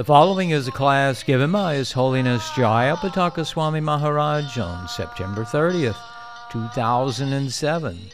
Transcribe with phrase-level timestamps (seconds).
[0.00, 5.98] The following is a class given by His Holiness Jayapataka Swami Maharaj on September 30th,
[6.50, 8.10] 2007.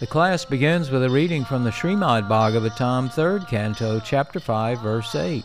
[0.00, 5.14] The class begins with a reading from the Srimad Bhagavatam, 3rd Canto, Chapter 5, Verse
[5.14, 5.44] 8.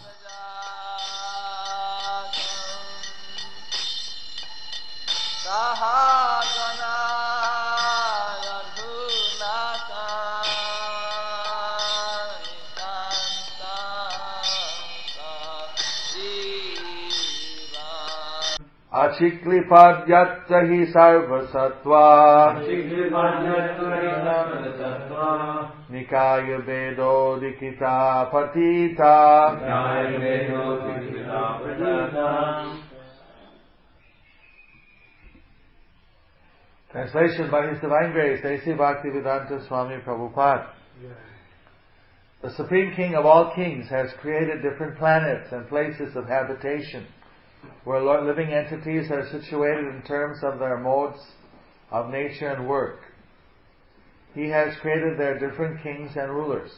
[19.14, 22.06] अचिक्लिपाद्यच्च हि सर्वसत्त्वा
[25.90, 27.98] निकायभेदोदिकिता
[28.32, 29.14] पतिता
[36.92, 38.72] Translation by His Divine Grace, A.C.
[38.72, 40.66] Bhaktivedanta Swami Prabhupada.
[42.42, 47.06] The Supreme King of all kings has created different planets and places of habitation
[47.83, 51.19] where living entities are situated in terms of their modes
[51.91, 52.99] of nature and work.
[54.33, 56.71] He has created their different kings and rulers.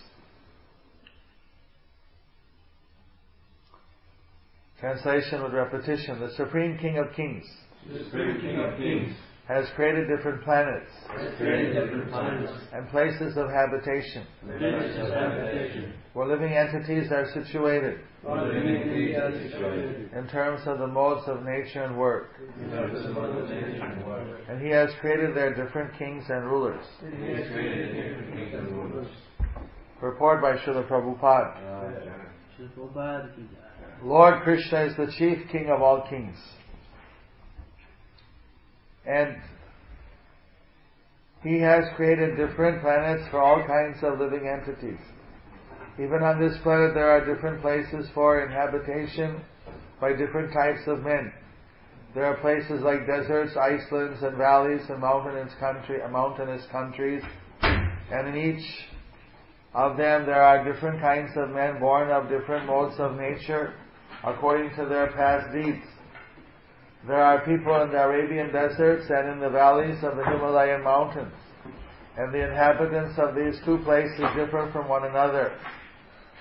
[4.80, 6.20] Translation with repetition.
[6.20, 7.46] The Supreme King of Kings
[7.92, 9.16] The Supreme King of Kings
[9.48, 10.92] has created different planets
[11.38, 14.26] created different planets and places of habitation
[14.60, 20.62] places of habitation where living entities are situated where living entities are situated in terms
[20.66, 22.32] of the modes of nature and work.
[22.60, 24.42] in terms of other nature and work.
[24.50, 26.84] And he has created their different kings and rulers.
[27.00, 29.08] He has created different kings and rulers.
[30.00, 31.56] Purport by Srila Prabhupada.
[32.60, 33.30] Prabhupada.
[34.04, 36.36] Lord Krishna is the chief king of all kings.
[39.08, 39.38] And
[41.44, 45.00] he has created different planets for all kinds of living entities.
[45.96, 49.42] Even on this planet there are different places for inhabitation
[50.02, 51.32] by different types of men.
[52.14, 57.24] There are places like deserts, icelands, and valleys, and mountainous country, mountainous countries,
[57.62, 58.66] and in each
[59.74, 63.74] of them there are different kinds of men born of different modes of nature
[64.24, 65.86] according to their past deeds.
[67.08, 71.34] There are people in the Arabian deserts and in the valleys of the Himalayan mountains,
[72.18, 75.58] and the inhabitants of these two places differ from one another,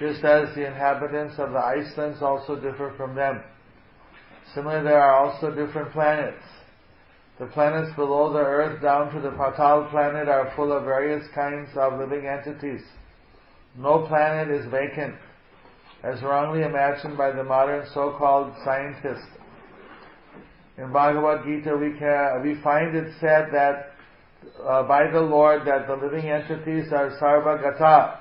[0.01, 3.43] just as the inhabitants of the Icelands also differ from them.
[4.55, 6.43] Similarly, there are also different planets.
[7.39, 11.69] The planets below the earth down to the Patal planet are full of various kinds
[11.77, 12.83] of living entities.
[13.79, 15.15] No planet is vacant,
[16.03, 19.29] as wrongly imagined by the modern so-called scientists.
[20.79, 23.93] In Bhagavad Gita, we, can, we find it said that
[24.63, 28.19] uh, by the Lord that the living entities are sarvagata,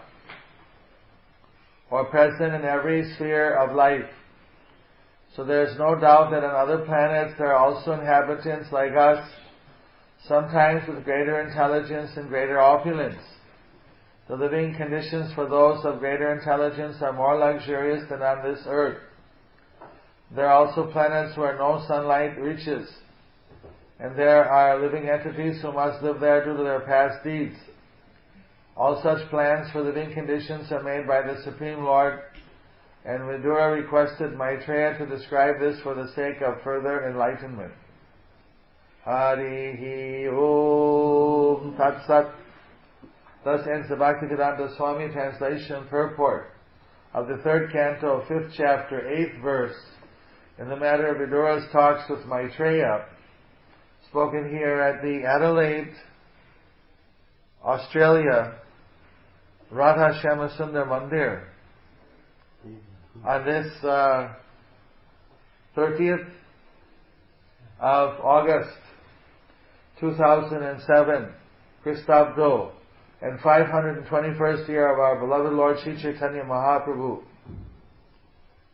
[1.92, 4.10] or present in every sphere of life.
[5.36, 9.28] So there's no doubt that on other planets there are also inhabitants like us,
[10.28, 13.22] sometimes with greater intelligence and greater opulence.
[14.30, 18.98] The living conditions for those of greater intelligence are more luxurious than on this earth.
[20.34, 22.90] There are also planets where no sunlight reaches,
[24.00, 27.56] and there are living entities who must live there due to their past deeds.
[28.76, 32.20] All such plans for living conditions are made by the Supreme Lord,
[33.06, 37.72] and Vidura requested Maitreya to describe this for the sake of further enlightenment.
[39.06, 42.34] Harihi Om Tat Sat.
[43.44, 46.50] Thus ends the Bhaktivedanta Swami translation purport
[47.14, 49.76] of the third canto, fifth chapter, eighth verse,
[50.58, 53.06] in the matter of Vidura's talks with Maitreya,
[54.10, 55.94] spoken here at the Adelaide,
[57.64, 58.56] Australia,
[59.70, 61.44] Radha Shamasundar Mandir,
[63.26, 64.34] on this uh,
[65.76, 66.30] 30th
[67.80, 68.78] of August
[70.00, 71.30] 2007,
[71.86, 72.72] Christabdo,
[73.22, 77.22] and 521st year of our beloved Lord Sri Chaitanya Mahaprabhu.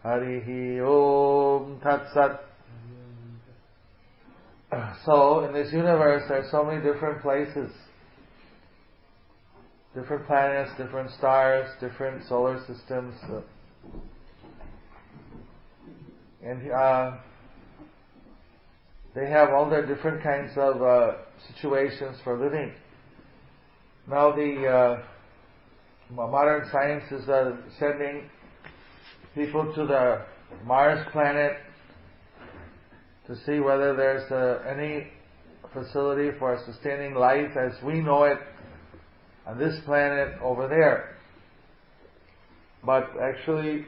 [0.03, 2.43] Harihi Om Tat Sat.
[5.05, 7.71] So, in this universe, there are so many different places,
[9.93, 13.13] different planets, different stars, different solar systems,
[16.43, 17.17] and uh,
[19.13, 21.11] they have all their different kinds of uh,
[21.53, 22.71] situations for living.
[24.09, 25.03] Now, the uh,
[26.11, 28.29] modern science is uh, sending
[29.33, 30.21] people to the
[30.65, 31.53] Mars planet
[33.27, 35.07] to see whether there's uh, any
[35.73, 38.39] facility for sustaining life as we know it
[39.47, 41.15] on this planet over there.
[42.85, 43.85] But actually,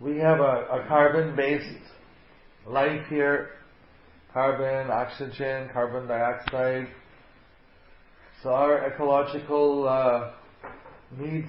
[0.00, 1.84] we have a, a carbon-based
[2.66, 3.50] life here,
[4.32, 6.88] carbon, oxygen, carbon dioxide.
[8.42, 10.32] So our ecological uh,
[11.16, 11.48] needs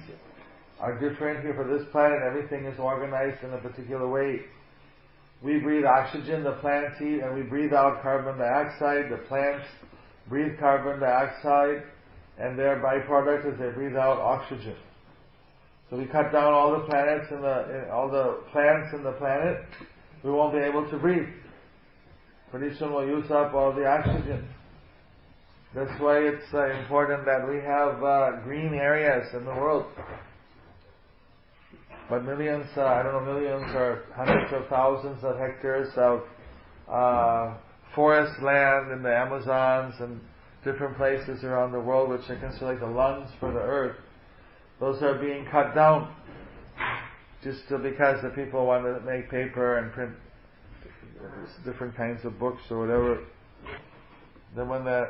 [0.80, 2.20] are different here for this planet.
[2.22, 4.40] Everything is organized in a particular way.
[5.42, 9.10] We breathe oxygen, the plants eat, and we breathe out carbon dioxide.
[9.10, 9.66] The plants
[10.28, 11.82] breathe carbon dioxide,
[12.38, 14.76] and their byproduct is they breathe out oxygen.
[15.88, 19.12] So we cut down all the planets in the in all the plants in the
[19.12, 19.64] planet.
[20.24, 21.28] We won't be able to breathe.
[22.50, 24.48] Pretty soon we'll use up all the oxygen.
[25.74, 29.86] That's why it's uh, important that we have uh, green areas in the world.
[32.08, 36.22] But millions, uh, I don't know, millions or hundreds of thousands of hectares of
[36.88, 37.54] uh,
[37.94, 40.20] forest land in the Amazons and
[40.64, 43.96] different places around the world, which are considered like the lungs for the earth,
[44.78, 46.14] those are being cut down
[47.42, 50.12] just because the people want to make paper and print
[51.64, 53.24] different kinds of books or whatever.
[54.54, 55.08] Then when the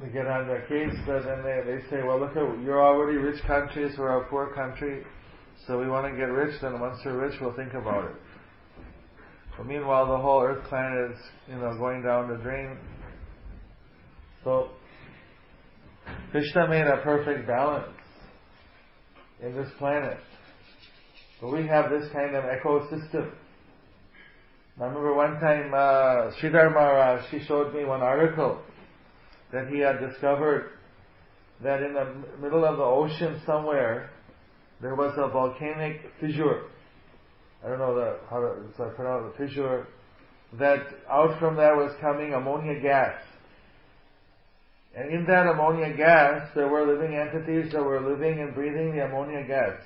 [0.00, 3.40] they get on their case, then they, they say, well, look, at you're already rich
[3.46, 5.04] countries, we're a poor country,
[5.66, 6.60] so we want to get rich.
[6.60, 8.16] Then once we're rich, we'll think about it.
[9.56, 11.18] But meanwhile, the whole Earth planet is,
[11.48, 12.76] you know, going down the drain.
[14.42, 14.70] So
[16.32, 17.96] Krishna made a perfect balance
[19.40, 20.18] in this planet.
[21.40, 23.30] But we have this kind of ecosystem.
[24.80, 28.60] I remember one time uh, Sridhar Maharaj, he showed me one article
[29.54, 30.72] that he had discovered
[31.62, 32.06] that in the
[32.42, 34.10] middle of the ocean somewhere
[34.82, 36.64] there was a volcanic fissure.
[37.64, 39.86] I don't know the, how to so pronounce the fissure.
[40.58, 43.14] That out from there was coming ammonia gas.
[44.96, 49.04] And in that ammonia gas, there were living entities that were living and breathing the
[49.04, 49.80] ammonia gas.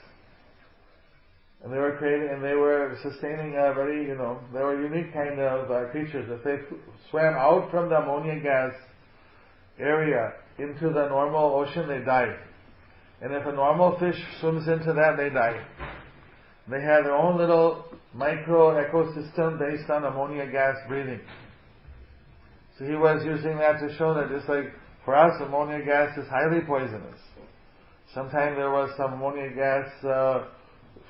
[1.63, 5.13] And they were creating, and they were sustaining a very, you know, they were unique
[5.13, 6.29] kind of uh, creatures.
[6.31, 6.59] If they
[7.11, 8.73] swam out from the ammonia gas
[9.79, 12.35] area into the normal ocean, they die.
[13.21, 15.65] And if a normal fish swims into that, they die.
[16.71, 17.85] They have their own little
[18.15, 21.21] micro ecosystem based on ammonia gas breathing.
[22.79, 24.73] So he was using that to show that just like
[25.05, 27.19] for us, ammonia gas is highly poisonous.
[28.15, 30.45] Sometime there was some ammonia gas uh,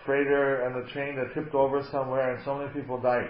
[0.06, 3.29] freighter and a train that tipped over somewhere and so many people died.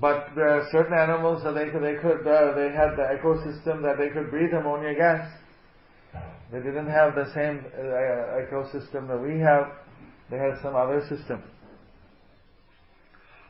[0.00, 3.82] But there are certain animals that they could, they could, uh, they had the ecosystem
[3.82, 5.28] that they could breathe ammonia gas.
[6.50, 9.72] They didn't have the same uh, ecosystem that we have.
[10.30, 11.42] They had some other system.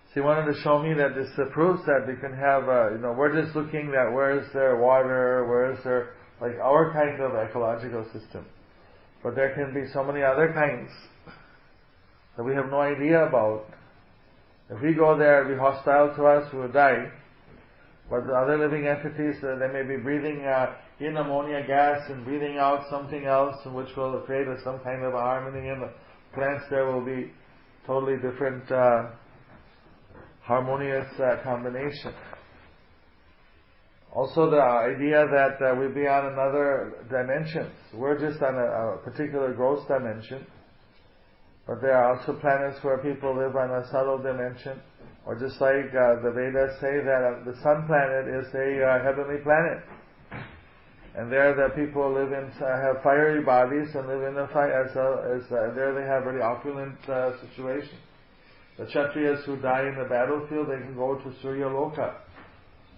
[0.08, 2.92] So he wanted to show me that this uh, proves that we can have, uh,
[2.92, 6.92] you know, we're just looking at where is there water, where is there, like our
[6.92, 8.44] kind of ecological system.
[9.22, 10.90] But there can be so many other kinds
[12.36, 13.64] that we have no idea about.
[14.74, 17.10] If we go there, be hostile to us, we will die.
[18.08, 22.24] But the other living entities, uh, they may be breathing uh, in ammonia gas and
[22.24, 25.90] breathing out something else, which will create a, some kind of harmony in the
[26.32, 26.64] plants.
[26.70, 27.32] There will be
[27.86, 29.10] totally different uh,
[30.40, 32.14] harmonious uh, combination.
[34.14, 37.72] Also, the idea that uh, we be on another dimensions.
[37.92, 40.46] We're just on a, a particular gross dimension
[41.66, 44.80] but there are also planets where people live on a subtle dimension.
[45.24, 49.04] Or just like uh, the Vedas say that uh, the sun planet is a uh,
[49.04, 49.78] heavenly planet.
[51.14, 54.82] And there the people live in, uh, have fiery bodies and live in a fire,
[54.82, 57.98] as, a, as uh, there they have very opulent uh, situation.
[58.78, 62.16] The Kshatriyas who die in the battlefield, they can go to Surya Loka.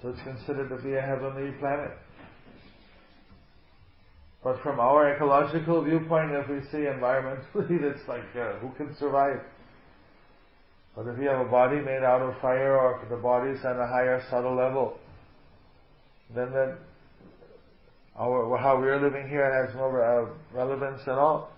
[0.01, 1.99] So it's considered to be a heavenly planet.
[4.45, 7.45] But from our ecological viewpoint, if we see environmentally,
[7.83, 9.41] it's like, uh, who can survive?
[10.95, 13.81] But if you have a body made out of fire or the body is on
[13.81, 14.99] a higher subtle level,
[16.35, 16.79] then that
[18.17, 21.51] our, how we're living here has no uh, relevance at all.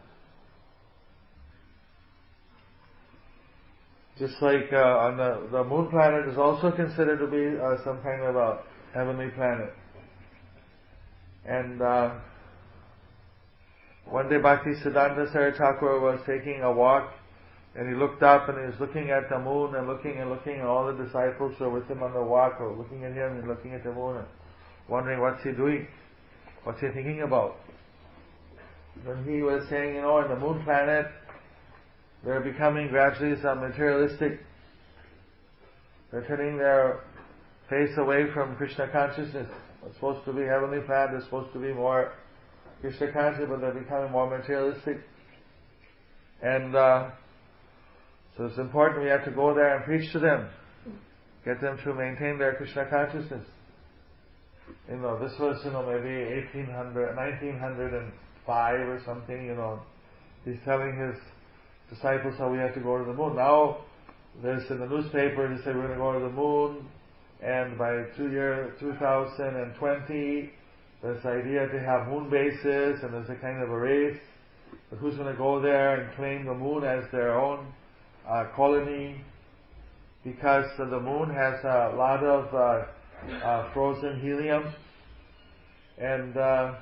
[4.17, 8.01] Just like uh, on the, the moon planet is also considered to be uh, some
[8.03, 8.61] kind of a
[8.95, 9.75] heavenly planet.
[11.45, 12.15] And uh,
[14.11, 17.13] one day Bhakti Siddhanta was taking a walk
[17.75, 20.55] and he looked up and he was looking at the moon and looking and looking
[20.55, 23.49] and all the disciples were with him on the walk or looking at him and
[23.49, 24.27] looking at the moon and
[24.89, 25.87] wondering what's he doing.
[26.65, 27.57] What's he thinking about?
[29.05, 31.07] When he was saying, you know, in the moon planet,
[32.25, 34.41] they're becoming gradually some materialistic.
[36.11, 37.01] They're turning their
[37.69, 39.51] face away from Krishna consciousness.
[39.85, 42.13] It's supposed to be heavenly planet, it's supposed to be more
[42.81, 44.99] Krishna conscious, but they're becoming more materialistic.
[46.43, 47.11] And uh,
[48.37, 50.49] so it's important we have to go there and preach to them,
[51.45, 53.47] get them to maintain their Krishna consciousness.
[54.91, 59.81] You know, this was, you know, maybe 1800, 1905 or something, you know.
[60.45, 61.17] He's telling his
[61.89, 63.37] disciples how we have to go to the moon.
[63.37, 63.79] Now,
[64.43, 66.89] there's in the newspaper, they say we're going to go to the moon,
[67.43, 70.51] and by two year, 2020,
[71.15, 74.19] the idea to have moon bases, and there's a kind of a race.
[74.91, 77.67] But who's going to go there and claim the moon as their own
[78.29, 79.21] uh, colony?
[80.25, 84.65] Because uh, the moon has a lot of uh, uh frozen helium,
[85.99, 86.75] and uh,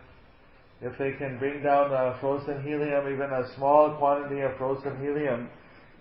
[0.80, 5.48] if they can bring down uh, frozen helium, even a small quantity of frozen helium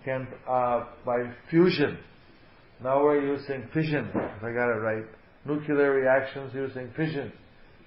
[0.04, 1.98] can, by fusion,
[2.82, 5.04] now we're using fission, if I got it right.
[5.46, 7.32] Nuclear reactions using fission.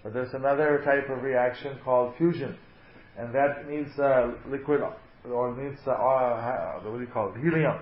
[0.08, 2.56] But there's another type of reaction called fusion.
[3.18, 4.80] And that needs uh, liquid,
[5.30, 7.78] or needs, uh, uh, what do you call it, helium.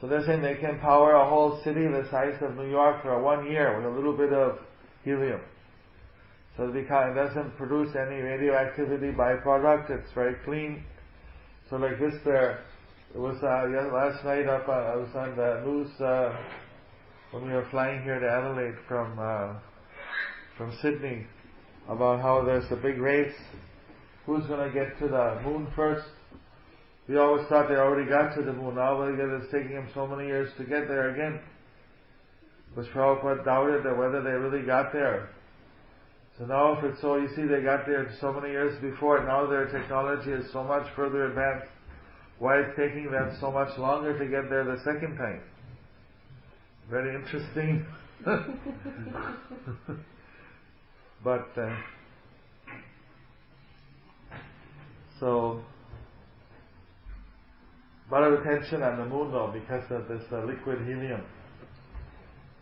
[0.00, 3.22] So they're saying they can power a whole city the size of New York for
[3.22, 4.58] one year with a little bit of
[5.04, 5.40] helium.
[6.56, 10.82] So it doesn't produce any radioactivity byproduct, it's very clean.
[11.68, 12.64] So like this there,
[13.14, 14.68] it was uh, last night up.
[14.68, 16.36] Uh, I was on the news uh,
[17.30, 19.60] when we were flying here to Adelaide from uh,
[20.60, 21.26] from Sydney
[21.88, 23.32] about how there's a big race.
[24.26, 26.06] Who's going to get to the moon first?
[27.08, 28.74] We always thought they already got to the moon.
[28.74, 31.40] Now it's taking them so many years to get there again.
[32.74, 35.30] Which Prabhupada doubted that whether they really got there.
[36.36, 39.46] So now if it's so, you see they got there so many years before, now
[39.46, 41.72] their technology is so much further advanced
[42.38, 45.40] why it's taking them so much longer to get there the second time.
[46.90, 47.86] Very interesting.
[51.22, 51.76] but uh,
[55.18, 55.62] so
[58.10, 61.22] a lot of attention on the moon though because of this uh, liquid helium.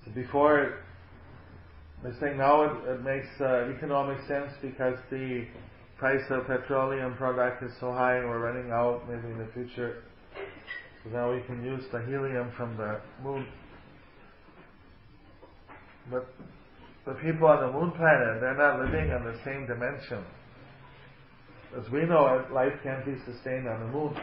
[0.04, 0.78] So before
[2.02, 5.46] they're saying now it, it makes uh, economic sense because the
[5.98, 10.02] price of petroleum product is so high and we're running out maybe in the future.
[11.04, 13.46] So now we can use the helium from the moon.
[16.10, 16.32] But
[17.08, 20.24] the people on the moon planet, they're not living on the same dimension.
[21.76, 24.16] As we know, life can't be sustained on the moon.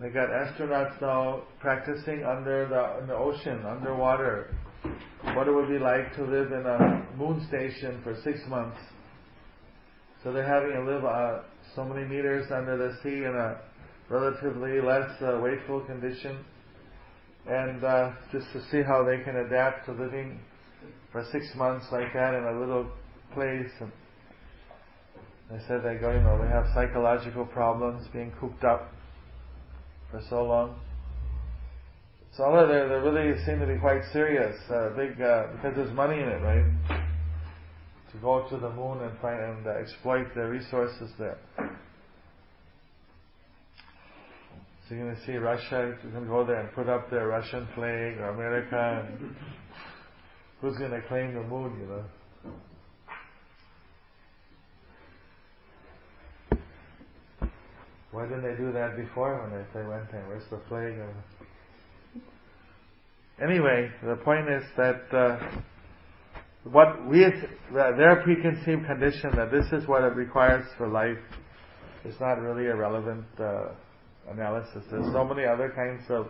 [0.00, 4.54] They got astronauts now practicing under the in the ocean, underwater.
[5.34, 8.78] What it would be like to live in a moon station for six months
[10.22, 11.42] so they're having to live uh,
[11.76, 13.60] so many meters under the sea in a
[14.08, 16.44] relatively less uh, wakeful condition,
[17.46, 20.40] and uh, just to see how they can adapt to living
[21.12, 22.86] for six months like that in a little
[23.34, 23.70] place.
[23.80, 23.92] And
[25.50, 28.92] they said they go, you know, they have psychological problems being cooped up
[30.10, 30.78] for so long.
[32.36, 35.74] So all of they they really seem to be quite serious, uh, big uh, because
[35.76, 37.04] there's money in it, right?
[38.12, 41.38] to go to the moon and find and uh, exploit the resources there.
[44.88, 47.68] So you're going to see Russia, you can go there and put up their Russian
[47.74, 49.06] flag or America.
[49.06, 49.36] And
[50.60, 52.04] who's going to claim the moon, you know?
[58.10, 60.24] Why didn't they do that before when they, they went there?
[60.26, 60.94] Where's the flag?
[63.40, 65.38] Anyway, the point is that uh,
[66.64, 67.24] what we,
[67.72, 71.18] their preconceived condition that this is what it requires for life
[72.04, 73.68] is not really a relevant uh,
[74.30, 74.82] analysis.
[74.90, 76.26] There's so many other kinds of,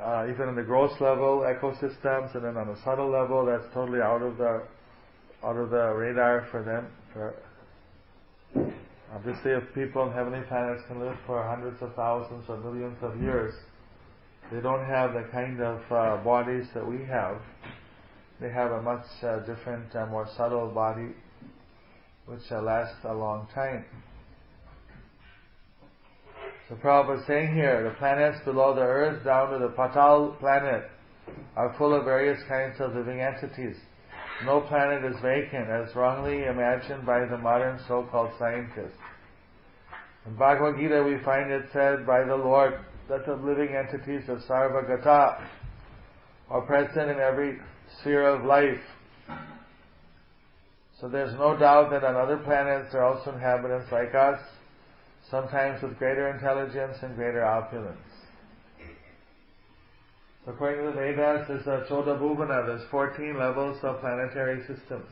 [0.00, 4.00] uh, even in the gross level ecosystems, and then on a subtle level, that's totally
[4.00, 4.62] out of the
[5.44, 6.86] out of the radar for them.
[7.12, 7.34] For
[9.14, 13.20] obviously, if people on heavenly planets can live for hundreds of thousands or millions of
[13.20, 13.54] years,
[14.52, 17.40] they don't have the kind of uh, bodies that we have
[18.40, 21.08] they have a much uh, different, more subtle body
[22.26, 23.84] which uh, lasts a long time.
[26.68, 30.84] So Prabhupada is saying here, the planets below the earth down to the Patal planet
[31.56, 33.76] are full of various kinds of living entities.
[34.44, 38.98] No planet is vacant, as wrongly imagined by the modern so-called scientists.
[40.26, 42.74] In Bhagavad Gita we find it said by the Lord
[43.08, 45.48] that the living entities of Sarvagata
[46.50, 47.58] are present in every
[48.00, 48.82] sphere of life.
[51.00, 54.38] So there's no doubt that on other planets there are also inhabitants like us,
[55.30, 57.98] sometimes with greater intelligence and greater opulence.
[60.46, 65.10] According to the Vedas, there's a uh, Choda Bhuvana, there's 14 levels of planetary systems.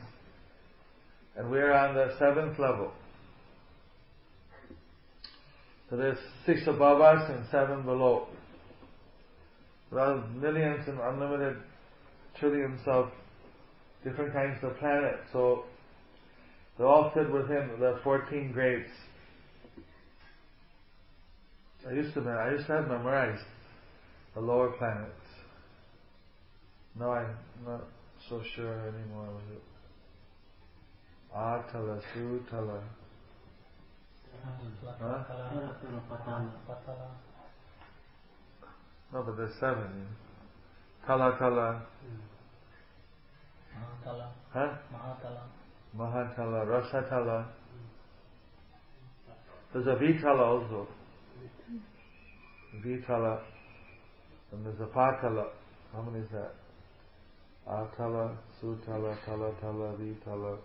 [1.35, 2.91] And we're on the seventh level.
[5.89, 8.27] So there's six above us and seven below.
[9.95, 11.57] Are millions and unlimited
[12.39, 13.11] trillions of
[14.03, 15.21] different kinds of planets.
[15.31, 15.63] So
[16.77, 18.89] they all fit within the 14 grades.
[21.85, 23.43] I used to, I used to have memorized
[24.33, 25.11] the lower planets.
[26.99, 27.83] No, I'm not
[28.29, 29.27] so sure anymore.
[29.27, 29.63] Was it
[31.35, 32.81] Atala, Sutala?
[34.99, 35.23] Huh?
[39.13, 40.07] No, but there's seven.
[41.05, 41.81] Tala Tala.
[43.75, 44.27] Mahatala.
[44.51, 44.73] Huh?
[44.93, 45.43] Mahatala.
[45.97, 47.45] Mahatala, Rasatala.
[49.73, 50.87] There's a Vitala also.
[52.83, 53.39] Vitala.
[54.51, 55.47] And there's a Patala.
[55.93, 56.53] How many is that?
[57.67, 60.57] Atala, Sutala, Tala Tala, Vitala,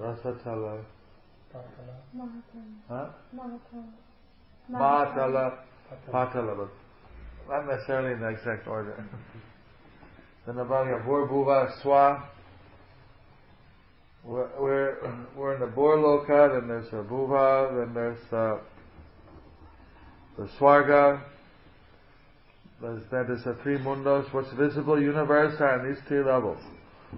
[0.00, 0.82] Rasatala.
[1.54, 1.94] Patala.
[2.88, 3.06] Huh?
[3.36, 3.84] Mahatala.
[4.72, 5.58] Matala,
[6.10, 6.68] Patala, but
[7.48, 9.04] not necessarily in the exact order.
[10.46, 12.22] then about your Bhuva Swa.
[14.24, 18.56] We're, we're, we're in the Bhurloka, then there's a Bhuva, then there's uh,
[20.36, 21.22] the Swarga,
[22.82, 24.32] that is the three mundos.
[24.32, 26.58] What's visible universe are on these three levels.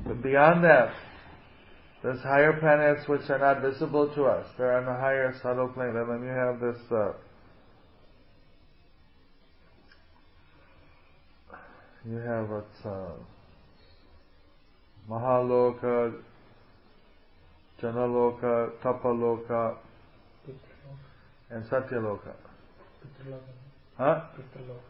[0.07, 0.93] But beyond that,
[2.03, 4.47] there's higher planets which are not visible to us.
[4.57, 5.97] They're on a higher subtle plane.
[5.97, 7.13] And then you have this uh,
[12.09, 13.09] you have what's uh,
[15.11, 16.15] Mahaloka,
[17.83, 19.77] Janaloka, Tapaloka,
[21.51, 22.35] and Satyaloka.
[23.07, 23.53] Pitraloka.
[23.97, 24.21] Huh?
[24.37, 24.81] Pitraloka.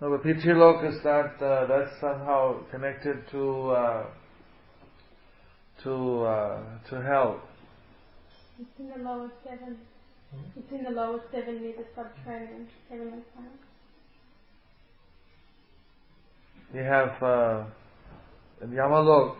[0.00, 4.06] No, but Pitraloka is not, uh, that's somehow connected to, uh,
[5.82, 7.40] to, uh, to hell.
[8.58, 9.76] It's in the lower seven.
[10.56, 13.52] It's in the lower seven meters subterranean heavenly planet.
[16.72, 17.64] You have, uh,
[18.62, 19.36] in Yamalok,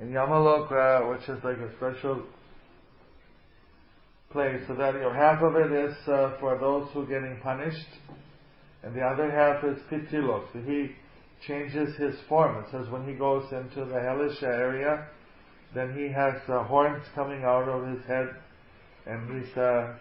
[0.00, 2.22] in Yamalok, uh, which is like a special
[4.34, 7.38] place, so that, you know, half of it is, uh, for those who are getting
[7.40, 7.86] punished,
[8.82, 10.52] and the other half is Pitilok.
[10.52, 10.90] So he
[11.46, 12.64] changes his form.
[12.64, 15.06] It says when he goes into the hellish area,
[15.72, 18.28] then he has uh, horns coming out of his head,
[19.06, 19.94] and he's uh,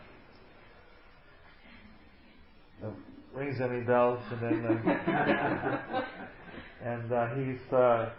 [3.34, 6.06] rings any bells, and then uh,
[6.84, 8.10] and uh, he's uh,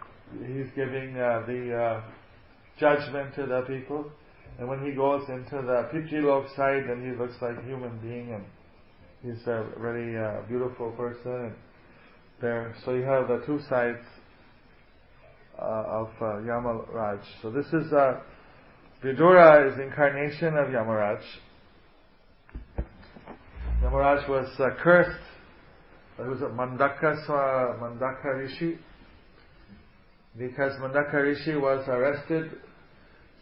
[0.47, 2.01] he's giving uh, the uh,
[2.79, 4.09] judgment to the people.
[4.57, 8.33] And when he goes into the Pichilok side, then he looks like a human being,
[8.33, 8.45] and
[9.21, 11.31] he's a very uh, beautiful person.
[11.31, 11.55] And
[12.41, 13.99] there, so you have the two sides
[15.59, 17.21] uh, of uh, Yamaraj.
[17.41, 18.19] So this is uh,
[19.03, 21.21] Vidura is incarnation of Yamaraj.
[23.83, 25.19] Yamaraj was uh, cursed.
[26.17, 27.27] It was a Mandaka
[27.79, 28.79] Mandaka Rishi
[30.37, 32.51] because Mandaka Rishi was arrested.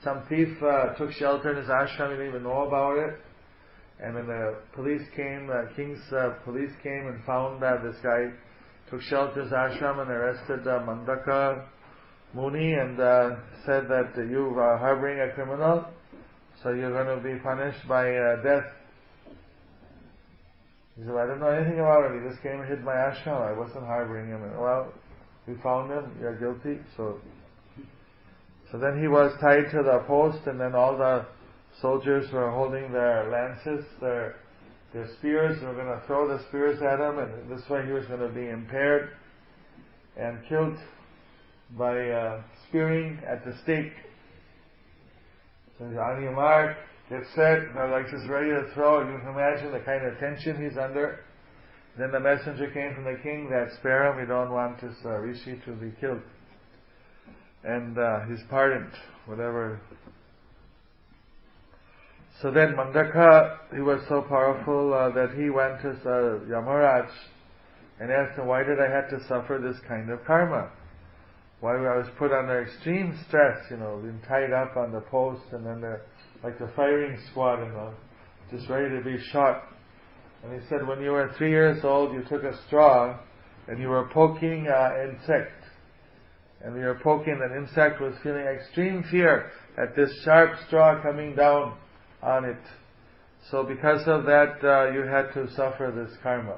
[0.04, 2.12] Some thief uh, took shelter in his ashram.
[2.12, 3.20] He didn't even know about it.
[4.00, 8.32] And when the police came, the king's uh, police came and found that this guy
[8.90, 11.66] took shelter in his ashram and arrested uh, Mandaka
[12.34, 13.30] Muni and uh,
[13.66, 15.86] said that you are harboring a criminal,
[16.62, 18.66] so you're going to be punished by uh, death.
[20.98, 22.22] He said, I didn't know anything about it.
[22.22, 23.42] He just came and hid my ashram.
[23.42, 24.44] I wasn't harboring him.
[24.44, 24.92] And, well,
[25.48, 26.12] we found him.
[26.20, 26.82] You're guilty.
[26.98, 27.20] So,
[28.74, 31.28] so then he was tied to the post, and then all the
[31.80, 34.38] soldiers were holding their lances, their
[34.94, 35.60] their spears.
[35.60, 38.22] They were going to throw the spears at him, and this way he was going
[38.22, 39.12] to be impaired
[40.18, 40.78] and killed
[41.78, 43.94] by uh, spearing at the stake.
[45.78, 46.76] So he's on your mark,
[47.12, 49.08] get set, they're like just ready to throw.
[49.08, 51.20] You can imagine the kind of tension he's under.
[52.00, 55.10] Then the messenger came from the king that spare him, we don't want this uh,
[55.20, 56.22] rishi to be killed.
[57.64, 58.44] And uh, he's
[59.26, 59.80] whatever.
[62.42, 67.10] So then Mandaka, he was so powerful uh, that he went to uh, Yamaraj
[68.00, 70.70] and asked him, why did I have to suffer this kind of karma?
[71.62, 75.44] Why I was put under extreme stress, you know, being tied up on the post
[75.54, 76.02] and then the,
[76.44, 77.94] like the firing squad, you know,
[78.52, 79.64] just ready to be shot.
[80.44, 83.18] And he said, when you were three years old, you took a straw
[83.70, 85.63] and you were poking uh, insect.
[86.64, 91.36] And we were poking, that insect was feeling extreme fear at this sharp straw coming
[91.36, 91.78] down
[92.22, 92.62] on it.
[93.52, 96.58] So because of that, uh, you had to suffer this karma.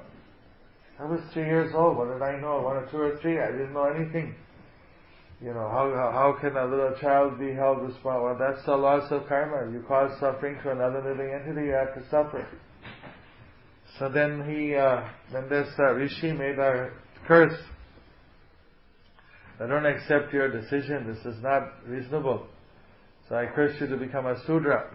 [1.00, 1.98] I was three years old.
[1.98, 2.62] What did I know?
[2.62, 3.40] One or two or three.
[3.40, 4.36] I didn't know anything.
[5.42, 8.24] You know, how, how, how can a little child be held responsible?
[8.24, 9.72] Well, that's the loss of karma.
[9.72, 12.48] You cause suffering to another living entity, you have to suffer.
[14.00, 15.02] So then he, uh,
[15.34, 16.92] then this uh, rishi made a
[17.28, 17.58] curse.
[19.60, 21.08] I don't accept your decision.
[21.08, 22.46] This is not reasonable.
[23.30, 24.90] So I curse you to become a Sudra,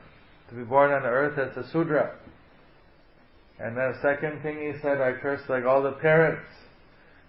[0.51, 2.17] to be born on earth as a Sudra.
[3.59, 6.47] And the second thing he said, I curse like all the parents,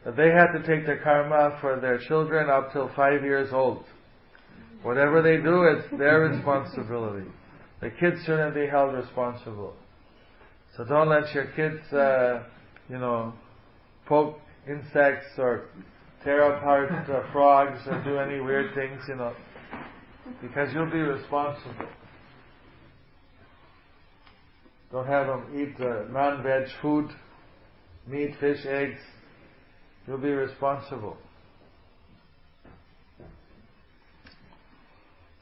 [0.05, 3.83] that they had to take the karma for their children up till five years old.
[4.83, 7.27] Whatever they do, it's their responsibility.
[7.81, 9.73] The kids shouldn't be held responsible.
[10.75, 12.43] So don't let your kids, uh,
[12.89, 13.33] you know,
[14.05, 15.65] poke insects or
[16.23, 19.33] tear apart uh, frogs or do any weird things, you know,
[20.41, 21.87] because you'll be responsible.
[24.91, 27.09] Don't have them eat uh, non-veg food,
[28.07, 28.99] meat, fish, eggs.
[30.05, 31.17] You'll be responsible.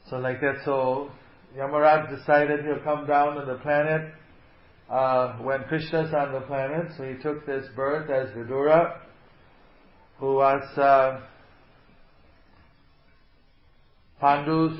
[0.08, 1.10] So like that, so
[1.56, 4.12] Yamaraj decided he'll come down on the planet
[4.90, 6.92] uh, when Krishna's on the planet.
[6.96, 8.98] So he took this birth as Vidura,
[10.20, 11.18] who was uh,
[14.20, 14.78] Pandu's.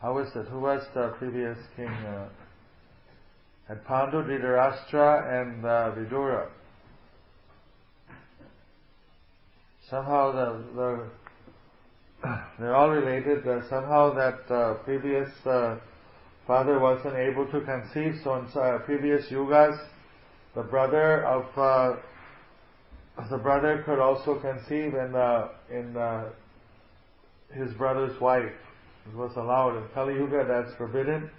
[0.00, 0.46] How was it?
[0.46, 1.88] Who was the previous king?
[1.88, 2.28] Uh,
[3.66, 6.46] had Pandu, Dhritarashtra, and uh, Vidura.
[9.90, 11.10] Somehow the,
[12.22, 13.42] the they're all related.
[13.68, 15.78] Somehow that uh, previous uh,
[16.46, 19.76] father wasn't able to conceive, so in uh, previous yugas,
[20.54, 21.96] the brother of uh,
[23.30, 26.28] the brother could also conceive in uh, in uh,
[27.52, 28.52] his brother's wife.
[29.08, 29.76] It was allowed.
[29.76, 31.30] In Kali Yuga, that's forbidden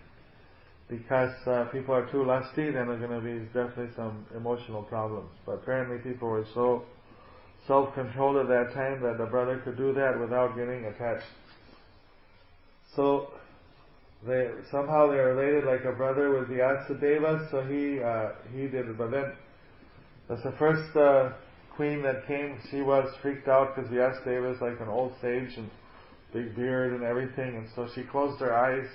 [0.89, 2.71] because uh, people are too lusty.
[2.71, 5.29] Then there's going to be definitely some emotional problems.
[5.45, 6.83] But apparently, people were so
[7.67, 11.25] self-controlled at that time that the brother could do that without getting attached.
[12.95, 13.33] So
[14.25, 18.97] they somehow they're related like a brother with Vyasadeva, so he uh, he did it.
[18.97, 19.33] But then
[20.27, 21.33] that's the first uh,
[21.77, 22.59] queen that came.
[22.69, 25.69] She was freaked out because Vyasadeva is like an old sage and
[26.33, 28.89] big beard and everything, and so she closed her eyes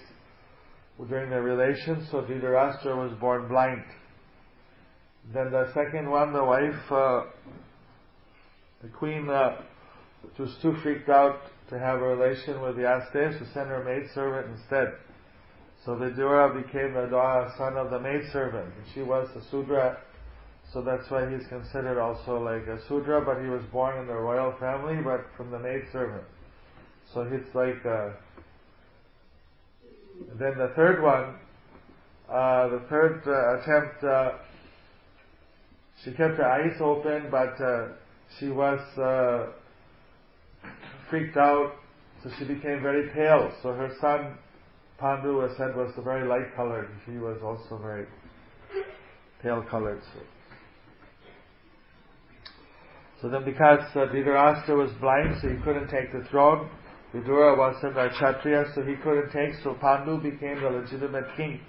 [1.09, 3.83] during their relation, So Dhritarashtra was born blind.
[5.33, 7.23] Then the second one, the wife, uh,
[8.83, 9.63] the queen, uh,
[10.39, 11.41] was too freaked out
[11.71, 14.93] to have a relation with Vyasadeva, so sent her maidservant instead.
[15.85, 18.67] So the Vidura became the daughter, son of the maidservant.
[18.67, 19.99] And she was a Sudra,
[20.73, 24.15] so that's why he's considered also like a Sudra, but he was born in the
[24.15, 26.25] royal family, but from the maid servant.
[27.13, 28.11] So he's like, uh,
[30.39, 31.35] then the third one,
[32.31, 34.33] uh, the third uh, attempt, uh,
[36.03, 37.89] she kept her eyes open, but uh,
[38.39, 39.53] she was uh,
[41.11, 41.73] freaked out,
[42.23, 43.53] so she became very pale.
[43.63, 44.39] So her son
[44.99, 46.89] Pandu was said was very light colored.
[47.05, 48.07] She was also very
[49.43, 50.01] pale colored.
[50.15, 50.21] So,
[53.23, 54.07] so then because uh,
[54.75, 56.69] was blind, so he couldn't take the throne.
[57.15, 61.61] Vidura wasn't a Kshatriya, so he couldn't take, so Pandu became the legitimate king.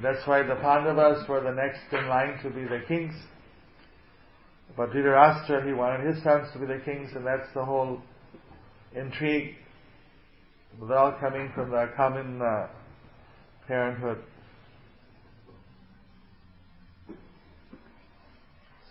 [0.00, 3.14] That's why the Pandavas were the next in line to be the kings.
[4.76, 8.00] But Dhritarashtra, he wanted his sons to be the kings, and that's the whole
[8.94, 9.56] intrigue.
[10.86, 12.68] They're all coming from the common uh,
[13.66, 14.18] parenthood.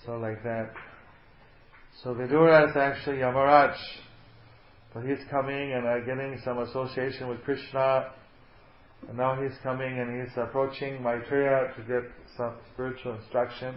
[0.06, 0.74] So like that.
[2.04, 3.76] So Vidura is actually Yamaraj,
[4.94, 8.12] but he's coming and uh, getting some association with Krishna,
[9.10, 12.04] and now he's coming and he's approaching Maitreya to get
[12.38, 13.76] some spiritual instruction.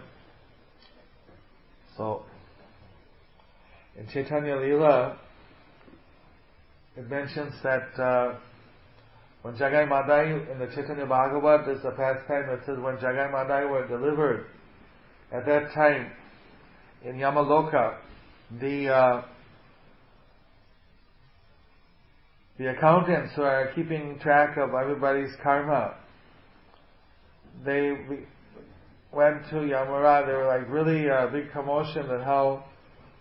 [1.97, 2.21] So,
[3.97, 5.17] in Chaitanya Leela,
[6.95, 8.35] it mentions that uh,
[9.41, 13.65] when Jagai Madai in the Chaitanya Bhagavat, there's a pastime that says when Jagai Madai
[13.65, 14.45] were delivered,
[15.31, 16.11] at that time
[17.03, 17.95] in Yamaloka,
[18.59, 19.21] the uh,
[22.57, 25.95] the accountants who are keeping track of everybody's karma,
[27.65, 27.91] they
[29.11, 30.25] went to Yamara.
[30.25, 32.65] They were like really a uh, big commotion at how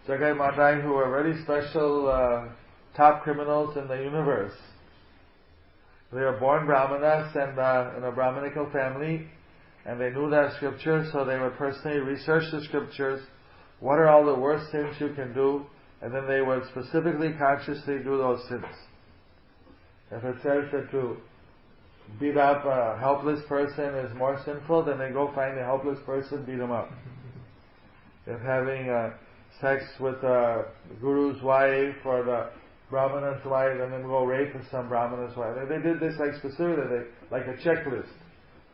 [0.09, 2.49] Jagai Madai, who were really special uh,
[2.97, 4.55] top criminals in the universe,
[6.13, 9.29] they were born brahmanas and uh, in a brahmanical family,
[9.87, 13.23] and they knew that scripture, so they would personally research the scriptures.
[13.81, 15.67] What are all the worst things you can do
[16.03, 18.65] and then they would specifically consciously do those sins.
[20.11, 21.17] If it says that to
[22.19, 26.45] beat up a helpless person is more sinful, then they go find a helpless person,
[26.45, 26.91] beat him up.
[28.27, 29.13] If having uh,
[29.61, 30.67] sex with a
[31.01, 32.51] guru's wife or the
[32.91, 35.57] brahmana's wife, and then go rape some brahmana's wife.
[35.57, 38.13] They, they did this like specifically, they, like a checklist.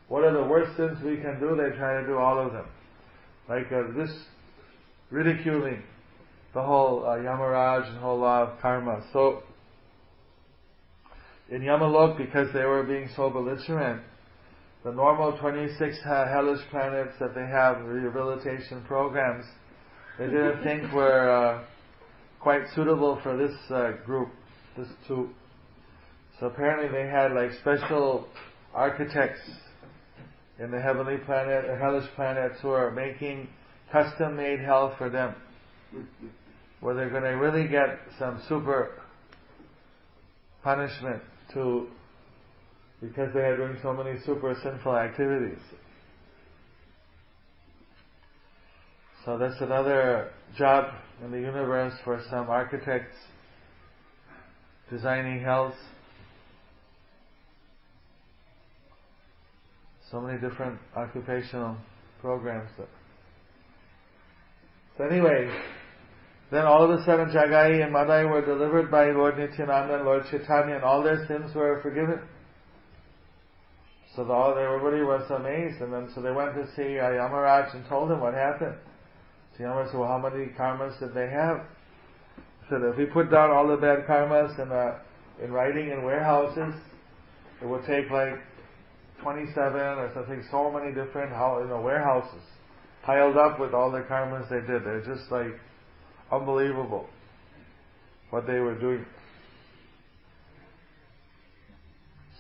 [0.09, 1.57] What are the worst sins we can do?
[1.57, 2.67] They try to do all of them.
[3.49, 4.11] Like uh, this
[5.11, 5.83] ridiculing
[6.55, 9.03] the whole uh, Yamaraj and whole law of karma.
[9.13, 9.43] So,
[11.51, 14.03] in Yamalok, because they were being so belligerent,
[14.85, 19.45] the normal 26 uh, hellish planets that they have rehabilitation programs,
[20.19, 21.65] they didn't think were uh,
[22.41, 24.29] quite suitable for this uh, group,
[24.77, 25.31] this two.
[26.41, 28.29] So apparently they had like special
[28.75, 29.41] architects
[30.59, 33.49] in the heavenly planet, or hellish planets who are making
[33.93, 35.35] custom-made hell for them,
[36.81, 38.91] where they're going to really get some super
[40.63, 41.23] punishment
[41.53, 41.87] to
[43.01, 45.59] because they are doing so many super sinful activities.
[49.25, 50.95] So that's another job
[51.25, 53.17] in the universe for some architects
[54.89, 55.75] designing hells.
[60.11, 61.77] So many different occupational
[62.21, 62.71] programs.
[64.97, 65.51] So anyway,
[66.51, 70.25] then all of a sudden Jagai and Madai were delivered by Lord Nityananda and Lord
[70.31, 72.21] Chaitanya and all their sins were forgiven.
[74.15, 77.75] So the, all, everybody was amazed and then so they went to see uh, Yamaraj
[77.75, 78.77] and told him what happened.
[79.57, 81.67] So Yamaraj said, well how many karmas did they have?
[82.71, 84.99] So said, if we put down all the bad karmas in, uh,
[85.45, 86.75] in writing in warehouses,
[87.61, 88.41] it would take like
[89.21, 92.43] 27 or something, so many different you know, warehouses
[93.07, 94.85] piled up with all the karmas they did.
[94.85, 95.55] They're just like
[96.33, 97.07] unbelievable
[98.31, 99.07] what they were doing.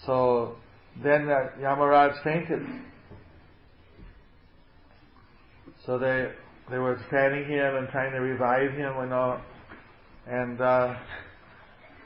[0.04, 0.56] So
[1.02, 2.66] then uh, Yamaraj fainted.
[5.86, 6.32] So they
[6.68, 9.40] they were fanning him and trying to revive him and all,
[10.26, 10.96] and uh,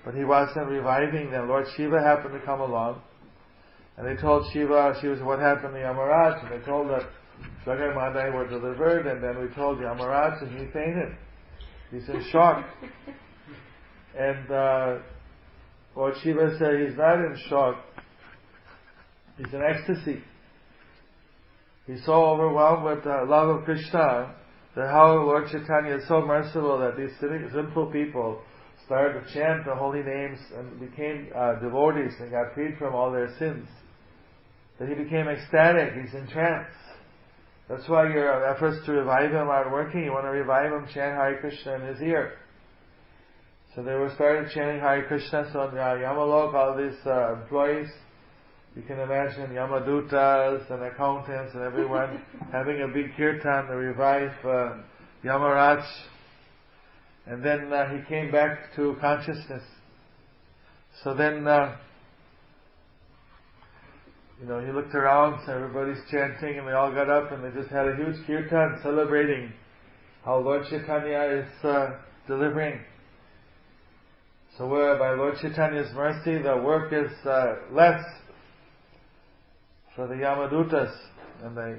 [0.04, 1.48] but he wasn't reviving them.
[1.48, 3.00] Lord Shiva happened to come along,
[3.96, 6.42] and they told Shiva, Shiva said, what happened to Yamaraj?
[6.42, 7.08] And they told that
[7.66, 11.16] Jagai Madai were delivered, and then we told Yamaraj, and he fainted.
[11.90, 12.64] He's in shock.
[14.18, 14.98] And uh,
[15.94, 17.76] Lord Shiva said he's not in shock.
[19.36, 20.22] He's in ecstasy.
[21.86, 24.34] He's so overwhelmed with the love of Krishna
[24.76, 28.40] that how Lord Chaitanya is so merciful that these simple people
[28.86, 33.10] started to chant the holy names and became uh, devotees and got freed from all
[33.10, 33.68] their sins.
[34.78, 36.72] That he became ecstatic, he's in trance.
[37.70, 40.02] That's why your efforts to revive him aren't working.
[40.02, 42.32] You want to revive him, chant Hare Krishna in his ear.
[43.76, 45.48] So they were started chanting Hare Krishna.
[45.52, 47.88] So in uh, Yamalok, all these uh, employees,
[48.74, 52.20] you can imagine Yamadutas and accountants and everyone
[52.52, 54.78] having a big kirtan to revive uh,
[55.24, 55.86] Yamaraj.
[57.26, 59.62] And then uh, he came back to consciousness.
[61.04, 61.76] So then uh,
[64.40, 67.50] you know, he looked around, so everybody's chanting, and they all got up, and they
[67.50, 69.52] just had a huge kirtan celebrating
[70.24, 72.80] how Lord Chaitanya is uh, delivering.
[74.56, 78.02] So where by Lord Chaitanya's mercy, the work is uh, less
[79.94, 80.92] for the Yamadutas
[81.42, 81.78] and the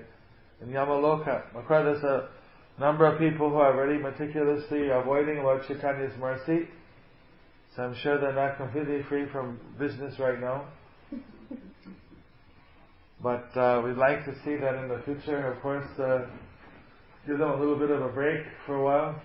[0.61, 1.43] in Yamaloka.
[1.55, 2.29] Of course, there's a
[2.79, 6.67] number of people who are very meticulously avoiding Lord Chaitanya's mercy.
[7.75, 10.65] So I'm sure they're not completely free from business right now.
[13.21, 15.53] But uh, we'd like to see that in the future.
[15.53, 16.25] Of course, uh,
[17.27, 19.21] give them a little bit of a break for a while.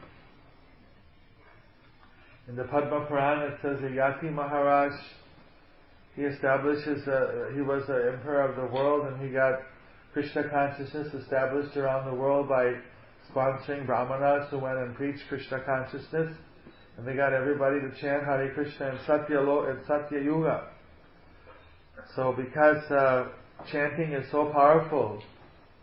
[2.49, 4.93] In the Padma Purana, it says that Yayati Maharaj,
[6.15, 9.61] he establishes, uh, he was the emperor of the world and he got
[10.13, 12.75] Krishna consciousness established around the world by
[13.33, 16.33] sponsoring brahmanas who went and preached Krishna consciousness.
[16.99, 20.69] And they got everybody to chant Hare Krishna in Satya, Lo- in Satya Yuga.
[22.15, 23.29] So because uh,
[23.71, 25.23] chanting is so powerful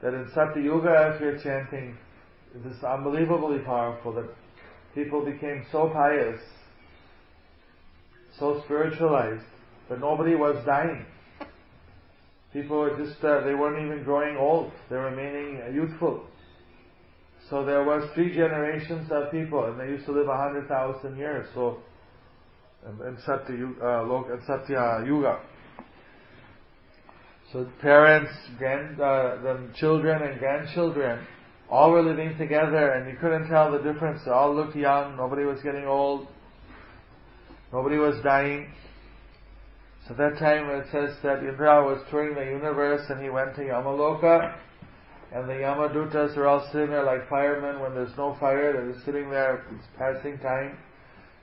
[0.01, 1.97] that in Satya Yuga, if you're chanting,
[2.53, 4.29] it is unbelievably powerful that
[4.93, 6.39] people became so pious,
[8.37, 9.45] so spiritualized,
[9.89, 11.05] that nobody was dying.
[12.51, 16.23] People were just, uh, they weren't even growing old, they were remaining uh, youthful.
[17.49, 21.17] So there was three generations of people, and they used to live a hundred thousand
[21.17, 21.47] years.
[21.53, 21.79] So,
[22.85, 25.39] in, Satya, uh, in Satya Yuga.
[27.53, 31.23] So parents, grand, uh, the children and grandchildren,
[31.69, 34.21] all were living together and you couldn't tell the difference.
[34.25, 36.27] They all looked young, nobody was getting old,
[37.71, 38.73] nobody was dying.
[40.07, 43.61] So that time it says that Indra was touring the universe and he went to
[43.61, 44.55] Yamaloka
[45.31, 49.05] and the Yamadutas are all sitting there like firemen when there's no fire, they're just
[49.05, 50.75] sitting there, it's passing time.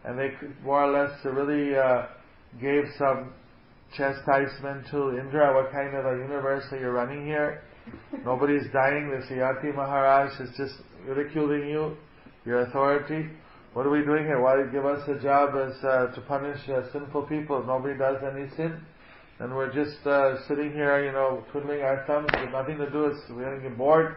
[0.05, 0.33] And they
[0.65, 2.07] more or less really uh,
[2.61, 3.33] gave some
[3.97, 7.63] chastisement to Indra, what kind of a universe are you running here?
[8.25, 10.75] Nobody's dying, the Yayati Maharaj is just
[11.07, 11.97] ridiculing you,
[12.45, 13.29] your authority.
[13.73, 14.41] What are we doing here?
[14.41, 17.61] Why give us a job as uh, to punish uh, sinful people?
[17.61, 18.81] If nobody does any sin,
[19.39, 23.07] and we're just uh, sitting here, you know, twiddling our thumbs with nothing to do.
[23.07, 24.17] It's we're going to get bored.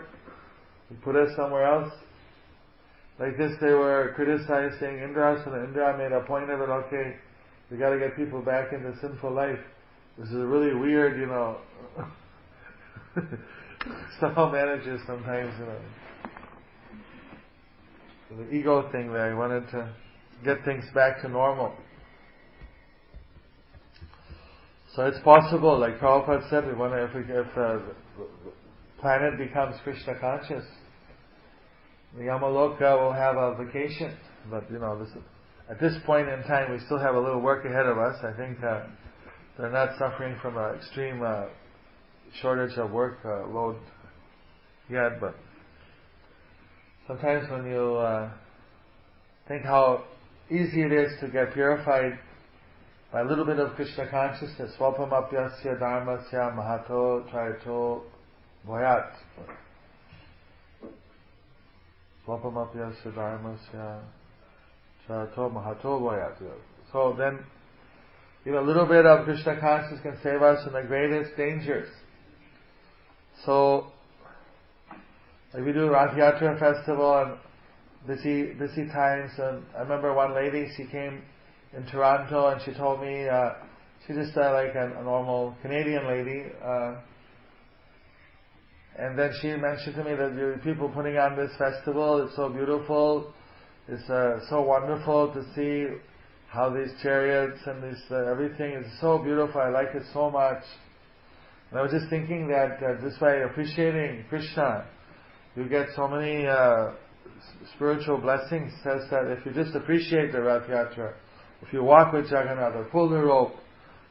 [0.90, 1.94] You put us somewhere else.
[3.20, 6.70] Like this, they were criticizing Indra, so Indra made a point of it.
[6.70, 7.16] Okay,
[7.74, 9.60] we got to get people back into sinful life.
[10.18, 11.58] This is really weird, you know.
[14.22, 15.80] Somehow manages sometimes, you know
[18.38, 19.30] the ego thing there.
[19.30, 19.94] He wanted to
[20.44, 21.74] get things back to normal.
[24.96, 27.80] So it's possible, like Prabhupada said, we to, if, we, if uh,
[28.18, 28.52] the
[29.02, 30.64] planet becomes Krishna conscious,
[32.16, 34.16] the Yamaloka will have a vacation.
[34.50, 35.10] But you know, this,
[35.70, 38.18] at this point in time, we still have a little work ahead of us.
[38.24, 38.84] I think uh,
[39.58, 41.46] they're not suffering from an extreme uh,
[42.42, 43.78] shortage of work uh, load
[44.90, 45.36] yet, but
[47.08, 48.30] sometimes when you uh,
[49.48, 50.04] think how
[50.50, 52.20] easy it is to get purified
[53.12, 58.02] by a little bit of Krishna consciousness, swapamapyasya dharmasya mahato traito
[58.68, 59.12] voyat.
[62.28, 64.02] Swapamapyasya dharmasya
[65.08, 65.28] So
[67.18, 67.40] then,
[68.46, 71.90] even a little bit of Krishna consciousness can save us from the greatest dangers.
[73.46, 73.88] So,
[75.54, 77.38] like we do Rath Yatra festival and
[78.08, 79.32] busy busy times.
[79.38, 81.22] And I remember one lady, she came
[81.76, 83.50] in Toronto and she told me uh,
[84.06, 86.46] she's just uh, like a, a, normal Canadian lady.
[86.64, 86.96] Uh,
[88.98, 92.48] and then she mentioned to me that the people putting on this festival, it's so
[92.48, 93.34] beautiful.
[93.86, 95.94] It's uh, so wonderful to see
[96.48, 99.60] how these chariots and this uh, everything is so beautiful.
[99.60, 100.64] I like it so much.
[101.70, 104.86] And I was just thinking that uh, this way, appreciating Krishna,
[105.58, 106.92] you get so many uh,
[107.76, 108.72] spiritual blessings.
[108.84, 111.14] Says that if you just appreciate the Rath Yatra,
[111.62, 113.56] if you walk with Jagannath or pull the rope,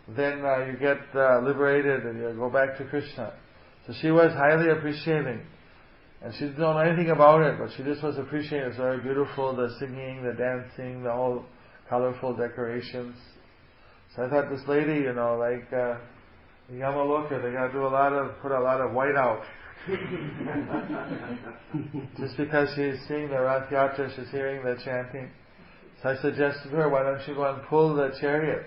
[0.09, 3.33] then uh, you get uh, liberated and you go back to Krishna.
[3.87, 5.41] So she was highly appreciating.
[6.25, 8.69] And she didn't know anything about it, but she just was appreciating.
[8.69, 11.45] It's very beautiful, the singing, the dancing, the whole
[11.89, 13.17] colorful decorations.
[14.15, 15.97] So I thought this lady, you know, like, uh,
[16.73, 19.43] Yamaloka, they gotta do a lot of, put a lot of white out.
[22.19, 25.29] Just because she's seeing the Rath Yatra, she's hearing the chanting.
[26.03, 28.65] So I suggested to her, why don't you go and pull the chariot?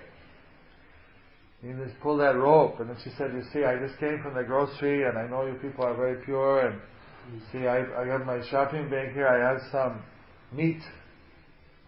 [1.62, 2.80] You just pull that rope.
[2.80, 5.46] And then she said, you see, I just came from the grocery and I know
[5.46, 6.80] you people are very pure and
[7.52, 10.02] see, I, I got my shopping bag here, I have some
[10.52, 10.82] meat.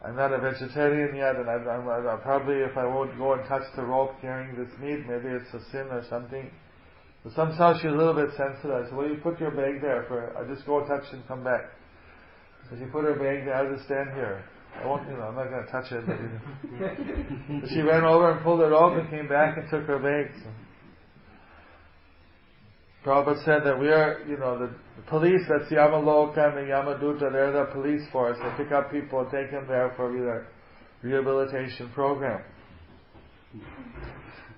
[0.05, 3.47] I'm not a vegetarian yet and I, I'm, I'm, probably if I won't go and
[3.49, 6.51] touch the rope carrying this meat, maybe it's a sin or something.
[7.25, 8.71] But somehow she's a little bit sensitive.
[8.71, 11.43] I said, well, you put your bag there for, I'll just go touch and come
[11.43, 11.71] back.
[12.71, 14.45] So she put her bag there, I'll just stand here.
[14.81, 16.07] I won't, you know, I'm not going to touch it.
[16.07, 17.67] But, you know.
[17.75, 20.33] she ran over and pulled it off and came back and took her bag.
[20.43, 20.51] So.
[23.09, 24.67] Prabhupada said that we are, you know, the,
[24.97, 28.37] the police, that's Yamaloka and the Yamaduta, they're the police force.
[28.43, 30.47] They pick up people and take them there for either
[31.01, 32.43] rehabilitation program.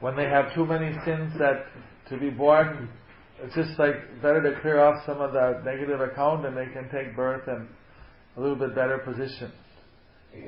[0.00, 1.66] When they have too many sins that
[2.08, 2.88] to be born,
[3.40, 6.90] it's just like better to clear off some of the negative account and they can
[6.90, 7.68] take birth in
[8.36, 9.52] a little bit better position.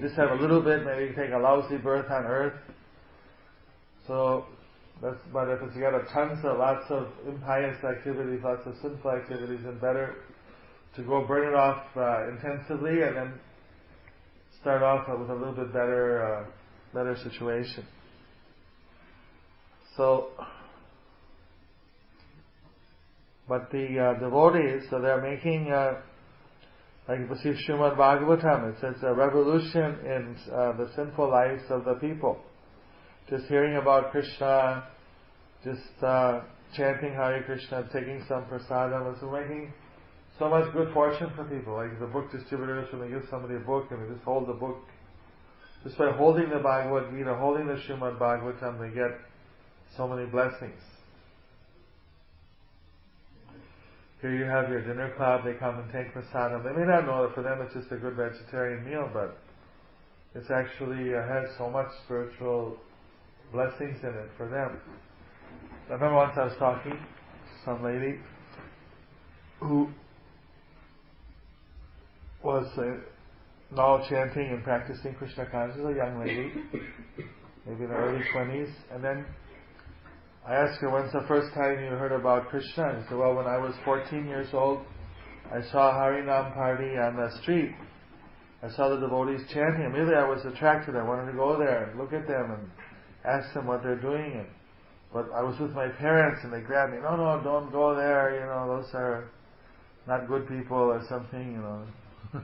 [0.00, 2.58] Just have a little bit, maybe take a lousy birth on earth.
[4.08, 4.46] So,
[5.02, 9.10] that's, but if it's got a tons of lots of impious activities, lots of sinful
[9.10, 10.14] activities, then better
[10.94, 13.32] to go burn it off uh, intensively and then
[14.60, 16.44] start off with a little bit better, uh,
[16.94, 17.84] better situation.
[19.96, 20.28] So,
[23.48, 25.94] but the uh, devotees, so they're making, uh,
[27.08, 31.84] like you see Srimad Bhagavatam, it says a revolution in uh, the sinful lives of
[31.84, 32.38] the people.
[33.28, 34.84] Just hearing about Krishna,
[35.64, 36.40] just uh,
[36.76, 39.72] chanting Hare Krishna, taking some prasadam, it's making
[40.38, 41.74] so much good fortune for people.
[41.74, 44.54] Like the book distributors, when they give somebody a book and they just hold the
[44.54, 44.78] book,
[45.84, 49.18] just by holding the Bhagavad Gita, holding the Srimad Bhagavatam, they get
[49.96, 50.80] so many blessings.
[54.22, 56.62] here you have your dinner club, they come and take prasadam.
[56.62, 59.36] They may not know that for them it's just a good vegetarian meal, but
[60.34, 62.76] it's actually uh, has so much spiritual
[63.52, 64.80] blessings in it for them.
[65.92, 66.98] I remember once I was talking to
[67.66, 68.18] some lady
[69.60, 69.90] who
[72.42, 72.96] was uh,
[73.76, 76.50] now chanting and practicing Krishna consciousness, a young lady,
[77.66, 79.26] maybe in the early 20s, and then
[80.48, 82.88] I asked her, when's the first time you heard about Krishna?
[82.88, 84.80] And she said, well, when I was 14 years old,
[85.54, 87.72] I saw a Harinam party on the street.
[88.62, 89.84] I saw the devotees chanting.
[89.84, 90.96] Immediately I was attracted.
[90.96, 92.70] I wanted to go there and look at them and
[93.26, 94.38] ask them what they're doing.
[94.38, 94.46] And,
[95.12, 96.98] but I was with my parents and they grabbed me.
[97.02, 98.34] No, no, don't go there.
[98.34, 99.28] You know, those are
[100.06, 101.84] not good people or something, you know.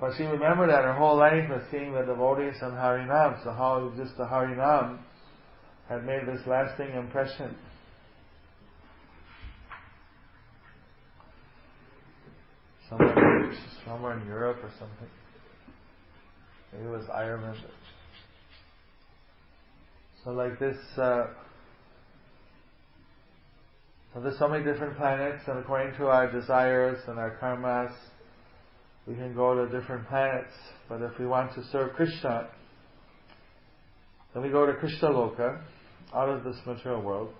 [0.00, 3.44] but she remembered that her whole life was seeing the devotees and Harinam.
[3.44, 5.00] So how just the Harinam
[5.88, 7.54] had made this lasting impression.
[12.88, 13.52] Somewhere,
[13.84, 15.08] somewhere in Europe or something.
[16.72, 17.58] Maybe it was Ireland.
[20.24, 21.26] So like this, uh,
[24.14, 27.92] so there's so many different planets, and according to our desires and our karmas,
[29.06, 30.52] we can go to different planets.
[30.88, 32.48] But if we want to serve Krishna,
[34.32, 35.60] then we go to Krishna Loka,
[36.14, 37.30] out of this material world.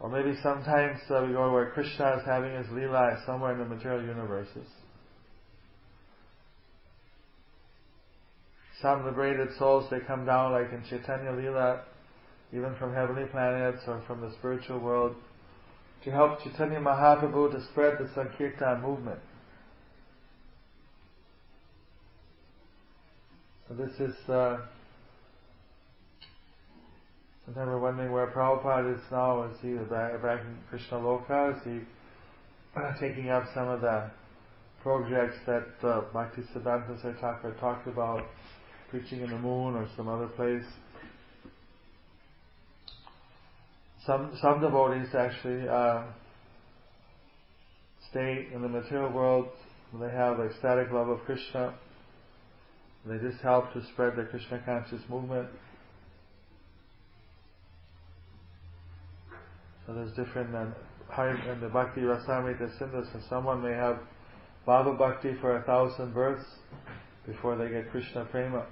[0.00, 3.64] Or maybe sometimes uh, we go where Krishna is having his lila somewhere in the
[3.64, 4.66] material universes.
[8.82, 11.80] Some liberated souls, they come down like in Chaitanya Lila,
[12.52, 15.16] even from heavenly planets or from the spiritual world,
[16.04, 19.20] to help Chaitanya Mahaprabhu to spread the Sankirtan movement.
[23.68, 24.58] So this is uh,
[27.46, 29.44] Sometimes we're wondering where Prabhupada is now.
[29.44, 31.56] Is he back, back in Krishna Loka?
[31.56, 31.80] Is he
[32.98, 34.10] taking up some of the
[34.82, 38.26] projects that uh, Bhakti Siddhanta talked about,
[38.90, 40.64] preaching in the moon or some other place?
[44.06, 46.04] Some some devotees actually uh,
[48.10, 49.48] stay in the material world.
[50.00, 51.74] They have ecstatic love of Krishna.
[53.04, 55.48] They just help to spread the Krishna conscious movement.
[59.86, 60.66] So there's different uh,
[61.22, 63.98] in the Bhakti Rasamrita Sindhu, so someone may have
[64.66, 66.44] Bhava Bhakti for a thousand births
[67.26, 68.66] before they get Krishna Prema.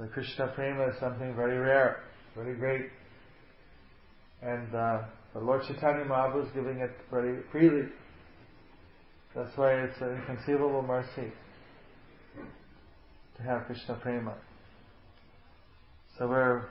[0.00, 2.86] So Krishna Prema is something very rare, very great.
[4.40, 5.02] And uh,
[5.34, 7.86] the Lord Chaitanya Mahaprabhu is giving it very freely.
[9.36, 11.30] That's why it's an inconceivable mercy
[13.36, 14.36] to have Krishna Prema.
[16.18, 16.64] So we're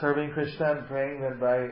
[0.00, 1.68] serving Krishna and praying that by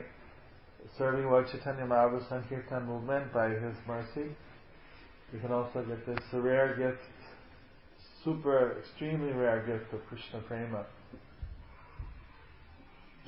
[0.97, 4.37] serving Lord Chaitanya Mahaprabhu's Sankirtan movement, by His mercy,
[5.33, 7.03] we can also get this rare gift,
[8.25, 10.87] super, extremely rare gift of Krishna Prema.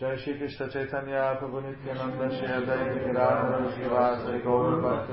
[0.01, 5.13] Jai Shri Krishna Chaitanya Prabhu Nityananda Shri Advaita Gadadhara Srivasa Gaur Bhakta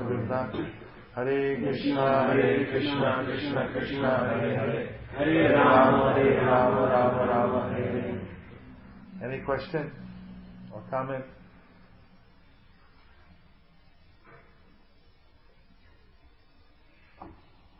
[1.62, 4.82] Krishna Hare Krishna Krishna Krishna Hare Hare
[5.16, 7.60] Hare Rama Hare Rama Rama Rama
[9.22, 9.92] any question
[10.72, 11.24] or comment?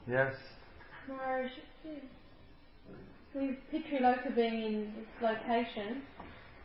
[0.07, 0.34] Yes?
[1.11, 1.50] Maharaj,
[3.34, 6.02] with Pitriloka being in its location,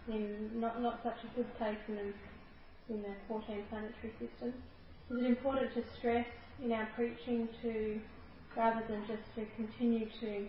[0.07, 4.53] in not, not such a good place in the, in the 14 planetary system,
[5.09, 6.27] is it important to stress
[6.63, 7.99] in our preaching to,
[8.55, 10.47] rather than just to continue to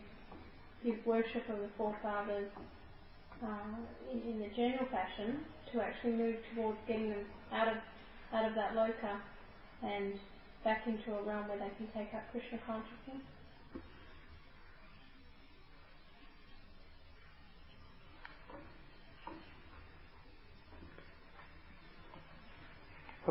[0.84, 2.50] give worship of the forefathers
[3.42, 3.76] uh,
[4.12, 5.40] in, in the general fashion
[5.72, 7.76] to actually move towards getting them out of
[8.32, 9.20] out of that loka
[9.82, 10.14] and
[10.64, 13.22] back into a realm where they can take up Krishna consciousness.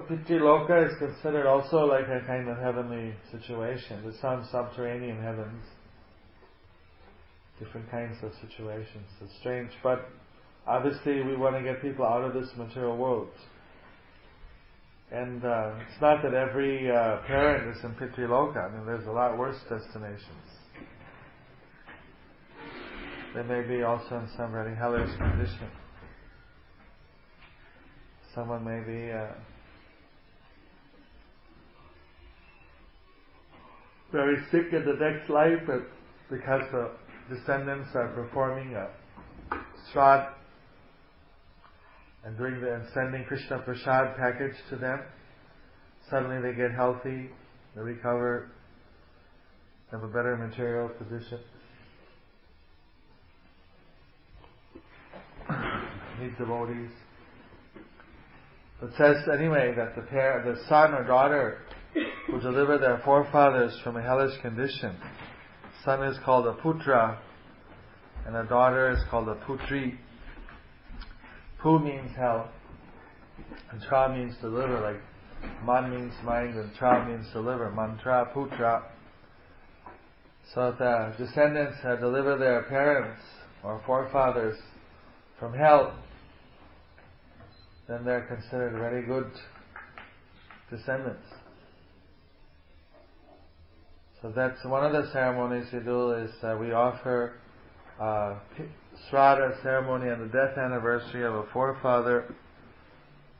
[0.01, 4.01] Pitri Loka is considered also like a kind of heavenly situation.
[4.03, 5.63] There's some subterranean heavens
[7.59, 9.07] different kinds of situations.
[9.21, 10.09] It's strange, but
[10.67, 13.29] obviously we want to get people out of this material world.
[15.11, 18.69] And uh, it's not that every uh, parent is in Pitriloka.
[18.69, 20.19] I mean, there's a lot worse destinations.
[23.35, 25.69] They may be also in some very hellish condition.
[28.33, 29.27] Someone may be uh,
[34.15, 35.81] very sick in the next life, but
[36.29, 36.89] because the
[37.29, 38.87] descendants are performing a
[39.91, 40.29] shraddh
[42.23, 45.01] and doing the and sending Krishna Prasad package to them.
[46.09, 47.29] Suddenly they get healthy,
[47.75, 48.51] they recover,
[49.91, 51.39] have a better material position.
[56.21, 56.91] Meet devotees.
[58.81, 61.64] It says anyway that the pair, the son or daughter
[62.35, 64.93] who deliver their forefathers from a hellish condition,
[65.85, 67.17] son is called a putra,
[68.25, 69.97] and a daughter is called a putri.
[71.61, 72.49] Pu means hell,
[73.71, 75.01] and tra means deliver, like
[75.65, 77.71] man means mind, and tra means deliver.
[77.71, 78.83] Mantra, putra.
[80.53, 83.21] So the descendants have delivered their parents
[83.63, 84.57] or forefathers
[85.39, 85.97] from hell,
[87.87, 89.31] then they're considered very good
[90.69, 91.25] descendants.
[94.21, 97.33] So that's one of the ceremonies we do is uh, we offer
[97.99, 98.35] uh,
[99.11, 102.33] Sraddha ceremony on the death anniversary of a forefather.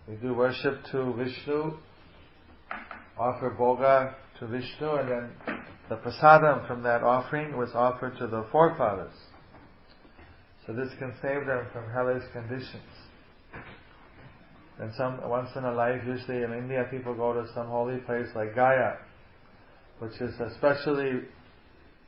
[0.07, 1.77] We do worship to Vishnu,
[3.17, 5.29] offer bhoga to Vishnu, and then
[5.89, 9.15] the prasadam from that offering was offered to the forefathers.
[10.67, 12.83] So this can save them from hellish conditions.
[14.79, 18.27] And some once in a life, usually in India, people go to some holy place
[18.35, 18.97] like Gaya,
[19.99, 21.21] which is especially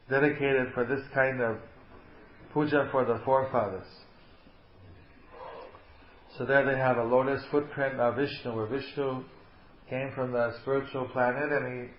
[0.10, 1.58] dedicated for this kind of
[2.54, 3.88] puja for the forefathers.
[6.38, 9.24] So there they have a lotus footprint of Vishnu, where Vishnu
[9.90, 11.94] came from the spiritual planet and he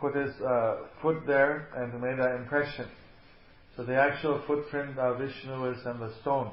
[0.00, 2.88] put his uh, foot there and made an impression.
[3.76, 6.50] So the actual footprint of Vishnu is on the stone.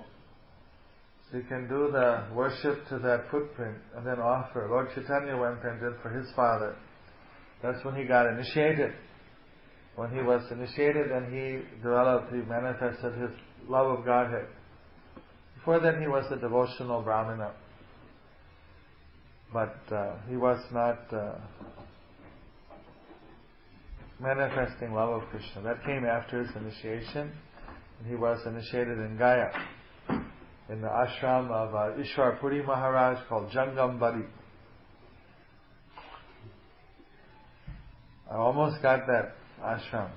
[1.30, 4.68] So you can do the worship to that footprint and then offer.
[4.70, 6.76] Lord Chaitanya went and did for his father.
[7.62, 8.94] That's when he got initiated.
[9.96, 13.32] When he was initiated and he developed, he manifested his
[13.68, 14.48] love of Godhead.
[15.56, 17.52] Before then he was a devotional Brahmana.
[19.52, 21.36] But uh, he was not uh,
[24.20, 25.64] manifesting love of Krishna.
[25.64, 27.32] That came after his initiation.
[28.08, 29.52] He was initiated in Gaya
[30.70, 34.00] in the ashram of uh, Ishwar Puri Maharaj called Jangam
[38.32, 40.10] I almost got that ashram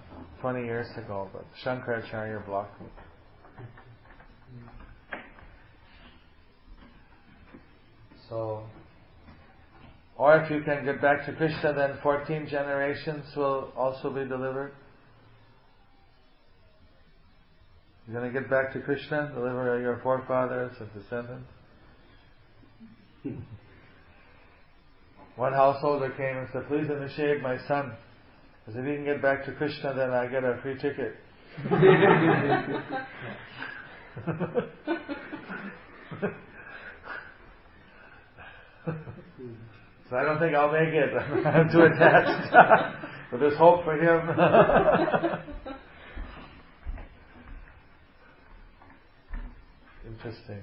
[0.42, 2.86] 20 years ago, but Shankaracharya blocked me.
[8.28, 8.64] So,
[10.16, 14.72] or if you can get back to Krishna, then 14 generations will also be delivered.
[18.06, 21.48] You're going to get back to Krishna, deliver your forefathers and descendants.
[25.36, 27.92] One householder came and said, please initiate my son.
[28.64, 31.16] Because if he can get back to Krishna, then I get a free ticket.
[40.10, 41.10] so I don't think I'll make it.
[41.46, 42.52] I'm too attached.
[43.30, 45.40] but there's hope for him.
[50.06, 50.62] Interesting.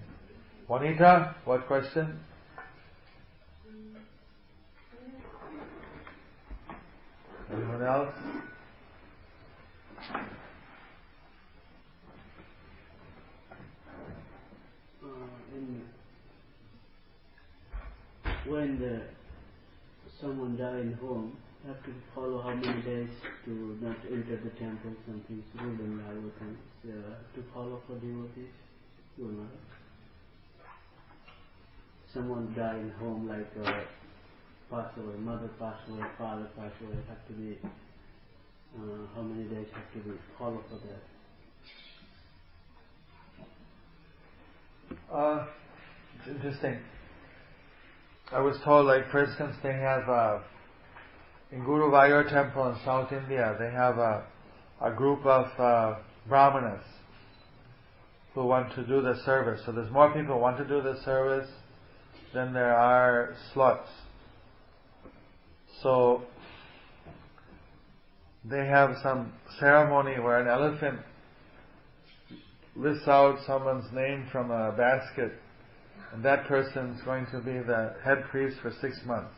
[0.68, 2.20] Juanita, what question?
[7.90, 8.06] Uh,
[15.56, 15.82] in,
[18.46, 19.02] when the,
[20.22, 21.36] someone die in home,
[21.66, 23.10] have to follow how many days
[23.46, 28.54] to not enter the temple, something rule and law things uh, to follow for devotees.
[29.18, 29.48] You know,
[32.14, 33.82] someone die in home like uh,
[34.70, 37.58] pass away, mother pass away, father pass away, have to be
[38.78, 41.02] uh, how many days have to be follow for that.
[45.14, 45.46] Uh,
[46.20, 46.80] it's interesting.
[48.32, 50.40] I was told, like, for instance, they have, uh,
[51.52, 54.24] in Guru Vayur temple in South India, they have a,
[54.82, 55.96] a group of uh,
[56.28, 56.84] brahmanas
[58.36, 59.62] who want to do the service.
[59.66, 61.50] So there's more people who want to do the service
[62.34, 63.90] than there are slots.
[65.82, 66.24] So
[68.44, 71.00] they have some ceremony where an elephant
[72.76, 75.34] lists out someone's name from a basket
[76.14, 79.36] and that person's going to be the head priest for six months.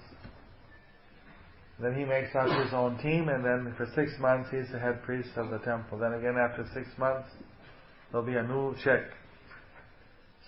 [1.79, 5.03] Then he makes up his own team and then for six months he's the head
[5.03, 5.97] priest of the temple.
[5.97, 7.29] Then again after six months
[8.11, 9.01] there'll be a new check.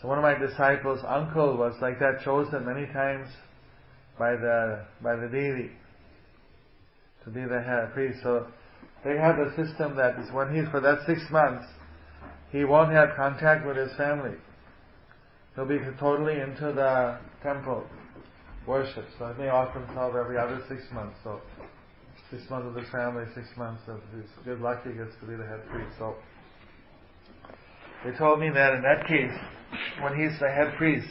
[0.01, 3.27] So one of my disciples' uncle was like that, chosen many times
[4.17, 5.71] by the by the deity
[7.25, 8.19] to be the head priest.
[8.23, 8.47] So
[9.03, 11.65] they have a system that is when he's for that six months,
[12.51, 14.37] he won't have contact with his family.
[15.55, 17.85] he'll be totally into the temple
[18.67, 19.05] worship.
[19.17, 21.17] So he may offer himself every other six months.
[21.23, 21.41] So
[22.31, 25.35] six months of his family, six months of his good luck he gets to be
[25.35, 25.91] the head priest.
[25.99, 26.15] So
[28.05, 29.33] they told me that in that case,
[30.01, 31.07] when he's the head priest,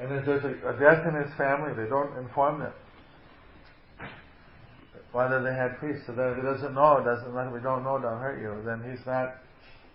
[0.00, 2.72] and there's a death in his family, they don't inform them
[5.12, 6.04] whether they had priest.
[6.06, 7.52] So that if he doesn't know, doesn't matter.
[7.52, 8.64] We don't know, don't hurt you.
[8.64, 9.36] Then he's not.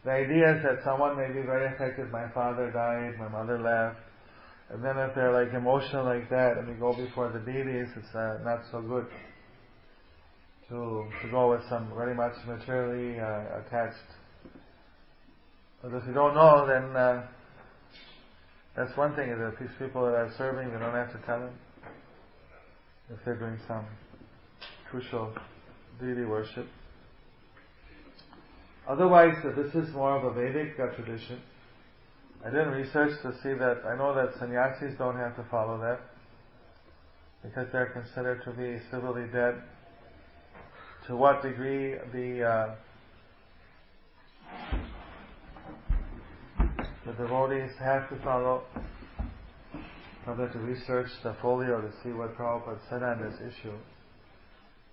[0.05, 2.11] The idea is that someone may be very affected.
[2.11, 3.19] My father died.
[3.19, 3.99] My mother left.
[4.69, 8.15] And then if they're like emotional like that, and we go before the deities, it's
[8.15, 9.07] uh, not so good
[10.69, 13.95] to to go with some very much materially uh, attached.
[15.81, 17.27] But if you don't know, then uh,
[18.75, 19.29] that's one thing.
[19.29, 21.53] Is that these people that are serving, they don't have to tell them
[23.09, 23.85] if they're doing some
[24.89, 25.33] crucial
[25.99, 26.67] deity worship.
[28.87, 31.41] Otherwise, this is more of a Vedic tradition.
[32.45, 33.81] I didn't research to see that.
[33.85, 35.99] I know that sannyasis don't have to follow that
[37.43, 39.61] because they're considered to be civilly dead.
[41.07, 42.75] To what degree the uh,
[47.05, 48.63] the devotees have to follow.
[50.27, 53.73] I've had to research the folio to see what Prabhupada said on this issue.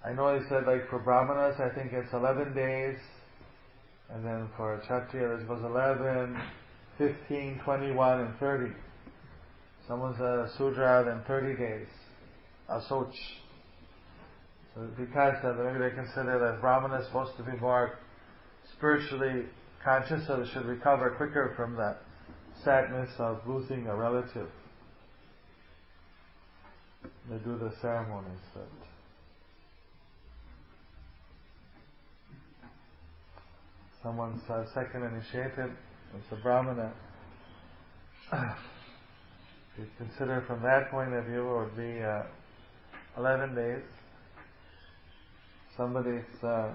[0.04, 2.98] I know he said like for brahmanas, I think it's 11 days,
[4.10, 6.38] and then for kshatriya it was 11,
[6.98, 8.72] 15, 21, and 30.
[9.88, 11.88] Someone's a sudra, then 30 days.
[12.70, 13.12] Asoch.
[14.74, 17.98] So because uh, maybe they consider that brahmana is supposed to be more
[18.76, 19.46] spiritually
[19.82, 22.02] conscious, so they should recover quicker from that
[22.62, 24.48] sadness of losing a relative.
[27.30, 28.40] They do the ceremonies.
[28.54, 28.68] But
[34.04, 35.72] someone's uh, second initiated,
[36.14, 36.92] it's a brahmana.
[39.78, 42.22] you consider from that point of view, it would be uh,
[43.16, 43.82] 11 days.
[45.74, 46.72] Somebody's uh,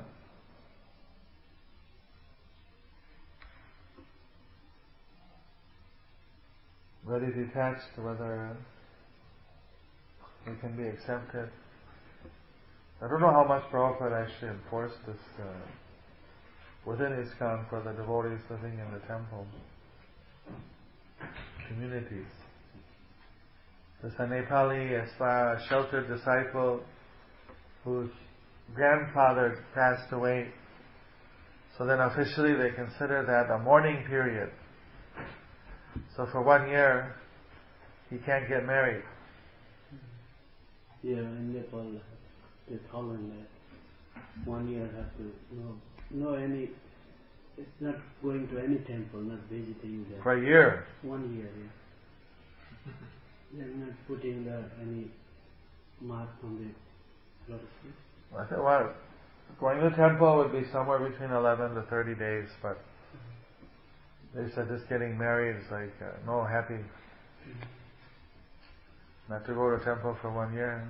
[7.07, 8.57] very detached, whether
[10.45, 11.49] he can be accepted.
[13.01, 15.43] I don't know how much Prabhupada actually enforced this uh,
[16.89, 19.45] within ISKCON for the devotees living in the temple
[21.67, 22.25] communities.
[24.01, 26.81] There's a Nepali a sheltered disciple
[27.83, 28.09] whose
[28.73, 30.47] grandfather passed away.
[31.77, 34.49] So then officially they consider that a mourning period.
[36.17, 37.15] So for one year,
[38.09, 39.03] he can't get married.
[41.03, 42.01] Yeah, in Nepal,
[42.67, 44.45] they follow that.
[44.45, 45.75] One year have to no,
[46.11, 46.69] no any.
[47.57, 50.21] It's not going to any temple, not visiting there.
[50.23, 50.85] For a year.
[51.01, 52.93] One year, yeah.
[53.53, 55.11] They're not putting the any
[55.99, 56.73] mark on
[57.47, 57.93] the lotus feet.
[58.37, 58.93] I said, well,
[59.59, 62.79] going to the temple would be somewhere between 11 to 30 days, but
[64.35, 66.77] they said just getting married is like, uh, no, happy.
[69.29, 70.89] Not to go to temple for one year.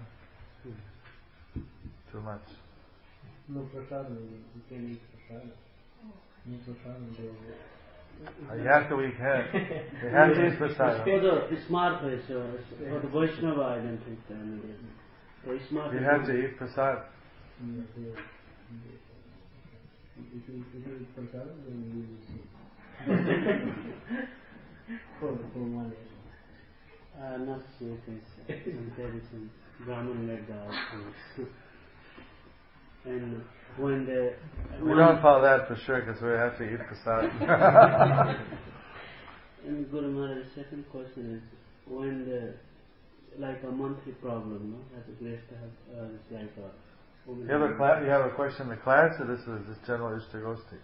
[2.12, 2.44] Too much.
[3.50, 5.50] No prasad, you can eat prasad.
[6.46, 7.00] No prasad,
[8.50, 9.48] Uh, You have to eat hand.
[10.04, 11.06] You have to eat For prasad.
[11.06, 12.34] the smart place, uh,
[12.90, 14.38] for the Vaishnava, I don't think that.
[15.46, 16.98] The smart You have to eat prasad.
[17.62, 17.66] If
[17.98, 18.14] you,
[20.76, 22.44] if you eat prasad, then you will see.
[25.20, 25.94] for, for one.
[27.20, 28.30] Uh, not so case.
[28.48, 29.50] Some tradition,
[29.86, 31.16] Brahmin led the outcomes.
[33.06, 33.42] And
[33.78, 34.34] when the
[34.82, 37.32] We don't follow that for sure because we have to eat prasad.
[39.66, 41.44] and Guru Maharaj, the second question is
[41.88, 42.54] when the
[43.38, 44.80] like a monthly problem, no?
[44.98, 46.72] That is great to have uh, it's like a
[47.30, 48.02] you have a class.
[48.02, 50.82] You have a question in the class, or this is just general Ishtagosti?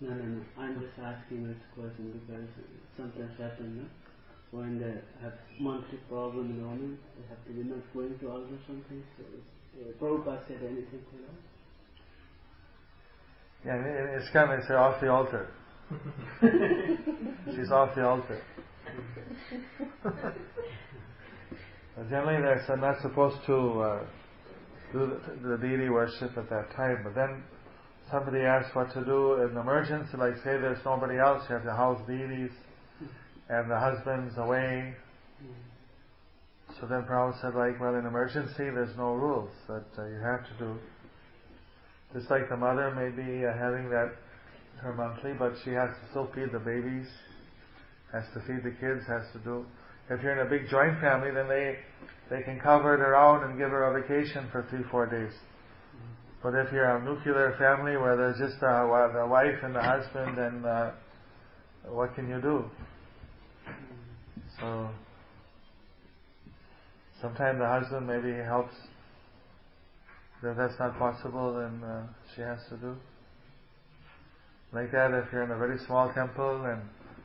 [0.00, 0.40] No, no, no.
[0.58, 2.48] I'm just asking this question because
[2.96, 3.84] sometimes happen, no?
[4.50, 8.30] When they have monthly problem in the woman, they have to be not going to
[8.30, 9.02] altar or something.
[9.18, 9.53] So, uh,
[10.00, 11.34] Prabhupada said anything to that?
[13.64, 15.48] Yeah, and it- it's kind of they say off the altar.
[17.54, 18.40] She's off the altar.
[22.10, 24.04] Generally, they're not supposed to uh,
[24.92, 25.06] do
[25.42, 26.98] the, the deity worship at that time.
[27.04, 27.42] But then
[28.10, 31.72] somebody asks what to do in emergency, like say there's nobody else, you have to
[31.72, 32.50] house deities,
[33.48, 34.94] and the husband's away.
[36.80, 40.44] So then Prabhupada said, like, well, in emergency, there's no rules that uh, you have
[40.44, 40.76] to do.
[42.12, 44.12] Just like the mother may be uh, having that
[44.80, 47.08] her monthly, but she has to still feed the babies
[48.14, 49.66] has to feed the kids, has to do.
[50.08, 51.78] If you're in a big joint family, then they
[52.30, 55.32] they can cover it around and give her a vacation for three, four days.
[56.42, 60.38] But if you're a nuclear family where there's just a, the wife and the husband,
[60.38, 60.92] then uh,
[61.88, 62.64] what can you do?
[64.60, 64.88] So
[67.24, 68.74] sometimes the husband maybe helps.
[70.42, 72.94] If that's not possible, then uh, she has to do.
[74.74, 76.82] Like that, if you're in a very small temple and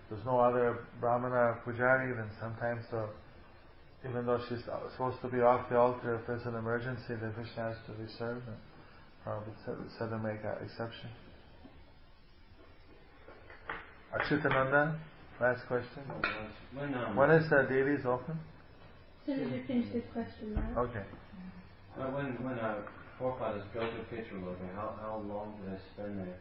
[0.10, 3.10] there's no other brahmana pujari, then sometimes the
[4.08, 7.64] even though she's supposed to be off the altar, if there's an emergency, the Krishna
[7.64, 8.48] has to be served.
[8.48, 8.56] And
[9.26, 11.10] Prabhupada said to make an exception.
[14.16, 14.98] Achyutananda,
[15.42, 16.04] last question.
[16.74, 18.40] When, um, When is the deities open?
[19.28, 20.82] As soon as you finish this question, though.
[20.82, 21.04] Okay.
[21.98, 22.84] well, when when our
[23.20, 26.40] forefathers go to Pitraloka, how how long do they spend there?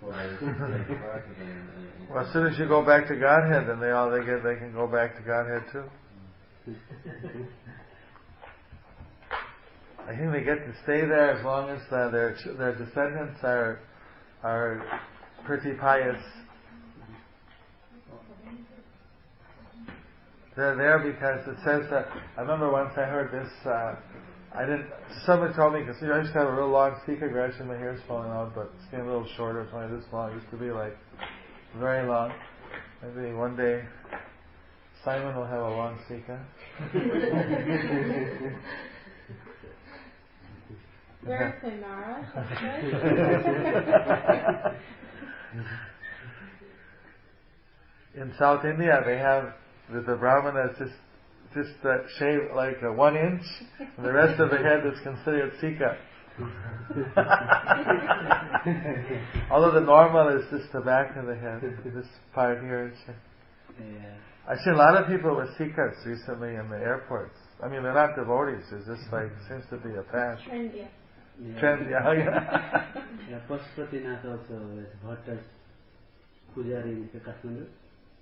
[0.00, 0.28] Before they
[0.88, 1.68] take back again?
[1.76, 4.24] and- and- Well, as soon as you go back to Godhead, then they all they
[4.24, 5.84] get they can go back to Godhead too.
[10.08, 13.38] I think they get to stay there as long as uh, their ch- their descendants
[13.44, 13.80] are
[14.42, 14.82] are
[15.44, 16.20] pretty pious.
[20.56, 22.08] They're there because it says that.
[22.36, 23.50] I remember once I heard this.
[23.64, 23.94] Uh,
[24.52, 24.86] I didn't.
[25.24, 27.28] Someone told me because you know, I used to have a real long speaker.
[27.28, 29.62] Gradually, my hair's falling out, but it's getting a little shorter.
[29.62, 30.32] It's only this long.
[30.32, 30.96] It used to be like
[31.78, 32.32] very long.
[33.02, 33.84] Maybe one day
[35.04, 36.38] Simon will have a long speaker.
[41.22, 42.26] Very soon, Mara.
[48.14, 49.54] In South India, they have
[49.92, 50.92] the, the brahmanas just
[51.54, 53.42] just uh, shave like uh, one inch,
[53.96, 55.96] and the rest of the head is considered sika.
[59.50, 62.92] Although the normal is just the back of the head, this part here.
[62.94, 63.14] Is,
[63.78, 64.14] Yeah.
[64.48, 67.36] I see a lot of people with sikas recently in the airports.
[67.62, 68.64] I mean, they're not devotees.
[68.72, 70.38] It's just like seems to be a fad.
[70.48, 70.86] Trendy.
[71.42, 71.60] Yeah.
[71.60, 72.84] Trend, yeah, yeah.
[73.30, 75.40] Yeah, Pashupatinath also with Bhattas
[76.54, 77.66] Pujari in Kathmandu.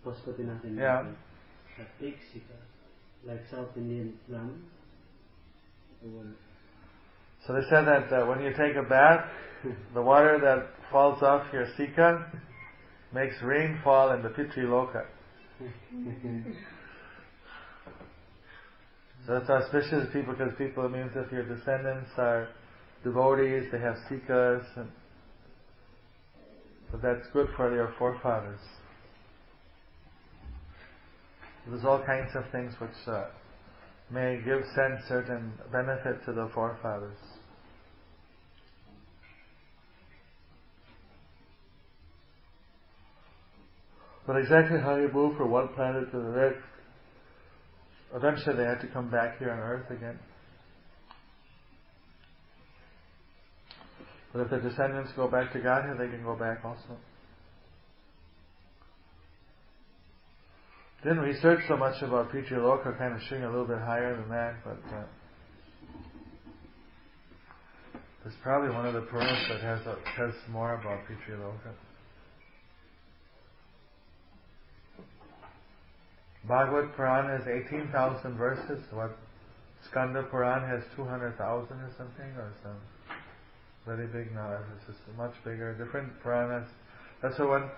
[0.05, 1.05] Pashupatinath in Yeah.
[1.81, 2.45] A big Sika,
[3.25, 4.63] like South Indian Brahmin.
[7.47, 9.25] So they said that uh, when you take a bath,
[9.95, 12.33] the water that falls off your sika
[13.13, 15.05] makes rain fall in the Pitri Loka.
[19.27, 22.49] So that's auspicious people because people it means if your descendants are
[23.05, 24.89] devotees, they have sikas, and
[26.91, 28.61] so that's good for your forefathers.
[31.71, 33.27] There's all kinds of things which uh,
[34.11, 37.19] may give sense certain benefit to the forefathers.
[44.27, 46.65] But exactly how you move from one planet to the next,
[48.15, 50.19] eventually they had to come back here on Earth again.
[54.33, 56.97] But if the descendants go back to Godhead, they can go back also.
[61.03, 64.29] Didn't research so much about Pitri Loka, kind of shooting a little bit higher than
[64.31, 65.05] that, but uh,
[68.25, 71.73] there's probably one of the Puranas that has a, has more about Pitri Loka.
[76.49, 78.83] Bhagavad Puran has 18,000 verses.
[78.91, 79.17] What
[79.89, 82.77] Skanda Puran has 200,000 or something, or some
[83.87, 84.59] very big now.
[84.77, 85.75] It's just much bigger.
[85.75, 86.67] Different Puranas.
[87.23, 87.71] That's what when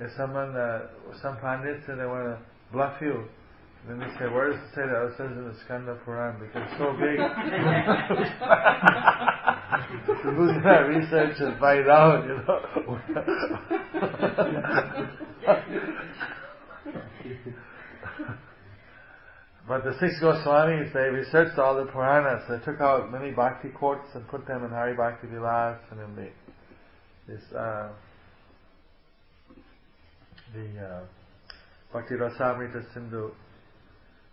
[0.00, 0.86] if someone, uh,
[1.20, 2.38] some pandits say they want to
[2.72, 3.24] bluff you,
[3.86, 5.06] then they say, where does it say that?
[5.06, 7.18] It says in the Skanda Puran because it's so big.
[10.06, 12.26] so who's gonna research and find out?
[12.26, 12.58] You know.
[19.68, 22.42] But the six Goswamis, they researched all the Puranas.
[22.48, 26.16] They took out many bhakti quotes and put them in Hari Bhakti Vilas and in
[26.16, 26.28] the
[27.28, 27.90] this uh,
[30.54, 31.04] the uh,
[31.92, 33.30] Bhakti Rasamrita Sindhu,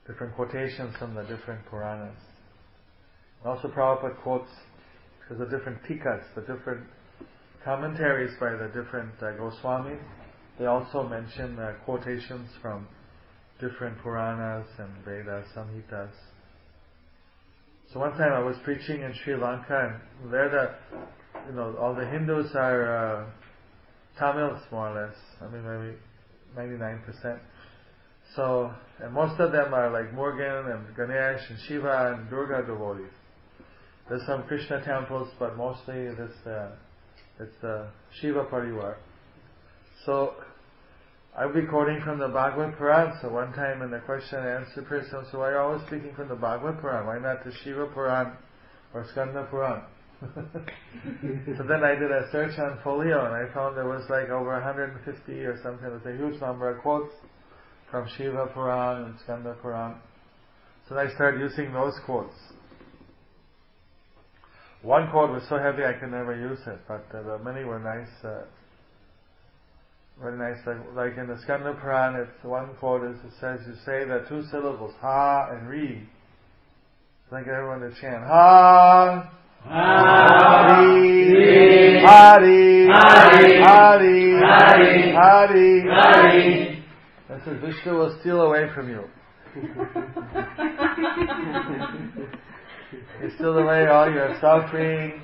[0.07, 2.17] different quotations from the different Puranas.
[3.43, 4.51] And also Prabhupada quotes
[5.21, 6.85] because the different tikas, the different
[7.63, 9.99] commentaries by the different uh, Goswamis.
[10.59, 12.87] They also mention uh, quotations from
[13.59, 16.11] different Puranas and Vedas, Samhitas.
[17.91, 20.99] So one time I was preaching in Sri Lanka, and there the,
[21.49, 23.25] you know, all the Hindus are uh,
[24.19, 25.15] Tamils more or less.
[25.41, 25.97] I mean, maybe
[26.55, 27.39] ninety-nine percent.
[28.35, 33.13] So, and most of them are like Murugan and Ganesh and Shiva and Durga devotees.
[34.09, 36.71] There's some Krishna temples, but mostly it's uh,
[37.39, 37.87] it's the
[38.19, 38.95] Shiva Parivar.
[40.05, 40.33] So
[41.37, 43.19] I'll be quoting from the Bhagavad Puran.
[43.21, 46.13] So one time in the question and answer period, so why are you always speaking
[46.15, 47.05] from the Bhagavad Puran?
[47.07, 48.33] Why not the Shiva Puran
[48.93, 49.81] or Skanda Puran?
[50.21, 54.53] So then I did a search on Folio and I found there was like over
[54.53, 55.85] 150 or something.
[55.87, 57.13] It was a huge number of quotes
[57.91, 59.95] from Shiva Puran and Skanda Puran.
[60.87, 62.35] So I started using those quotes.
[64.81, 68.23] One quote was so heavy I could never use it, but uh, many were nice.
[68.23, 68.45] Uh,
[70.21, 70.63] very nice.
[70.65, 74.25] Like, like in the Skanda Puran, it's one quote is it says you say the
[74.29, 76.07] two syllables ha and re.
[77.31, 79.31] Like everyone to chant ha.
[79.67, 81.25] Hari,
[82.05, 86.83] Hari, Hari, Hari, Hari, Hari.
[87.27, 89.03] That says Vishnu will steal away from you.
[93.21, 95.21] He steal away all your suffering,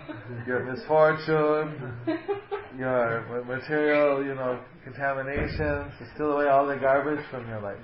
[0.47, 1.93] your misfortune,
[2.77, 7.77] your material, you know, contaminations, to steal away all the garbage from your life.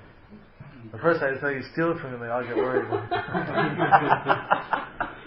[0.91, 2.87] But first I tell you steal it from them, they all get worried.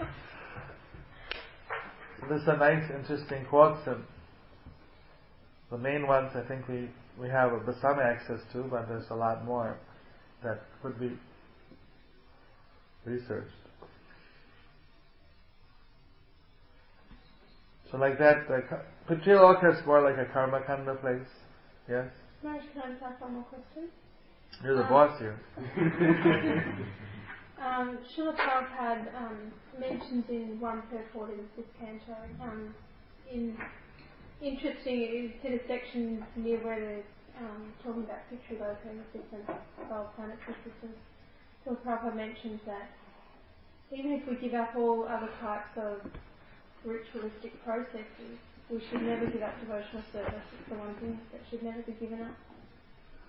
[2.21, 4.03] so this is a nice, interesting quotes, and
[5.71, 7.51] the main ones I think we, we have
[7.81, 9.77] some access to, but there's a lot more
[10.43, 11.17] that could be
[13.05, 13.47] researched.
[17.91, 18.61] So like that, the
[19.09, 21.27] Pitriloka is more like a karma kanda place.
[21.89, 22.05] Yes?
[22.43, 23.89] Raj, can I ask one more question?
[24.63, 25.37] You're the Um, boss here.
[27.61, 32.73] Um, Srila Prabhupada um, mentions in one purport in the fifth canto, um,
[33.31, 33.55] in
[34.41, 39.45] interesting, in a section near where they're um, talking about Pitriloka and the different
[39.87, 40.97] twelve planetary systems.
[41.63, 42.89] Srila Prabhupada mentions that
[43.95, 46.01] even if we give up all other types of
[46.83, 48.41] ritualistic processes,
[48.71, 50.41] we should never give up devotional service.
[50.59, 52.35] It's the one thing that should never be given up.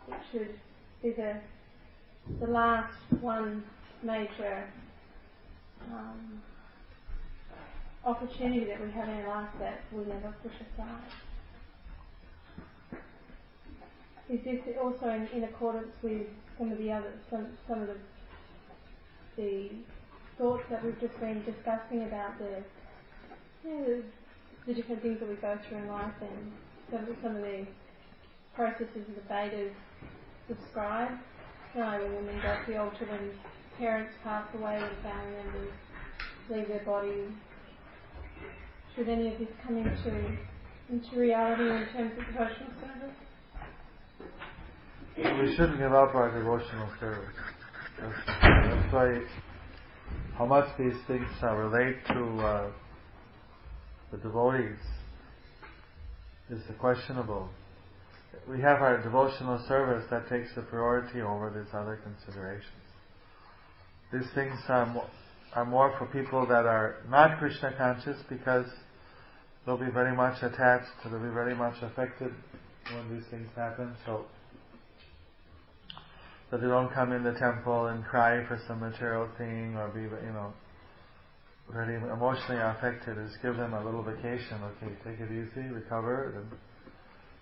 [0.08, 0.54] It should
[1.02, 1.36] be the
[2.40, 3.64] the last one
[4.02, 4.68] major
[5.90, 6.42] um,
[8.04, 11.02] opportunity that we have in life that we never push aside.
[14.28, 16.26] Is this also in, in accordance with
[16.58, 17.96] some of the other some some of the
[19.36, 19.70] the
[20.38, 22.62] thoughts that we've just been discussing about the
[23.64, 24.02] you know,
[24.66, 26.52] the, different things that we go through in life and
[26.90, 27.66] some of, some of the
[28.54, 29.72] processes that the Vedas
[30.48, 31.10] describe.
[31.74, 33.06] You know, when women go to the altar
[33.78, 35.72] parents pass away and family members
[36.50, 37.24] leave their body.
[38.94, 40.36] Should any of this come into
[40.90, 43.16] into reality in terms of devotional service?
[45.16, 47.34] We shouldn't give up our devotional service.
[48.00, 49.22] That's, that's why
[50.36, 52.70] how much these things uh, relate to uh,
[54.10, 54.78] the devotees
[56.50, 57.48] is questionable.
[58.48, 62.81] We have our devotional service that takes the priority over these other considerations.
[64.12, 65.10] These things are, mo-
[65.54, 68.66] are more for people that are not Krishna conscious because
[69.64, 72.32] they'll be very much attached, they'll be very much affected
[72.92, 73.96] when these things happen.
[74.04, 74.26] So
[76.50, 80.02] that they don't come in the temple and cry for some material thing or be,
[80.02, 80.52] you know,
[81.68, 83.16] really emotionally affected.
[83.26, 84.60] Just give them a little vacation.
[84.62, 86.44] Okay, take it easy, recover.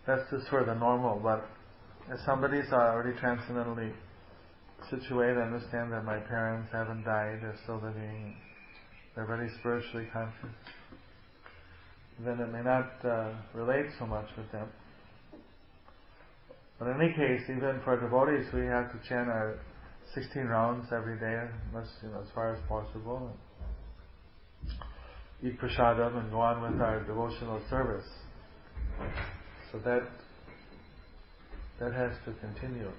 [0.07, 1.19] That's just for the normal.
[1.21, 1.45] But
[2.09, 3.93] if somebody's already transcendently
[4.89, 8.37] situated, understand that my parents haven't died, they're still living,
[9.15, 10.55] they're very spiritually conscious,
[12.25, 14.69] then it may not uh, relate so much with them.
[16.79, 19.59] But in any case, even for devotees, we have to chant our
[20.15, 21.45] 16 rounds every day,
[22.03, 23.31] you know, as far as possible.
[25.43, 28.07] Eat prasadam and go on with our devotional service.
[29.73, 30.03] So that
[31.81, 32.91] that has to continue.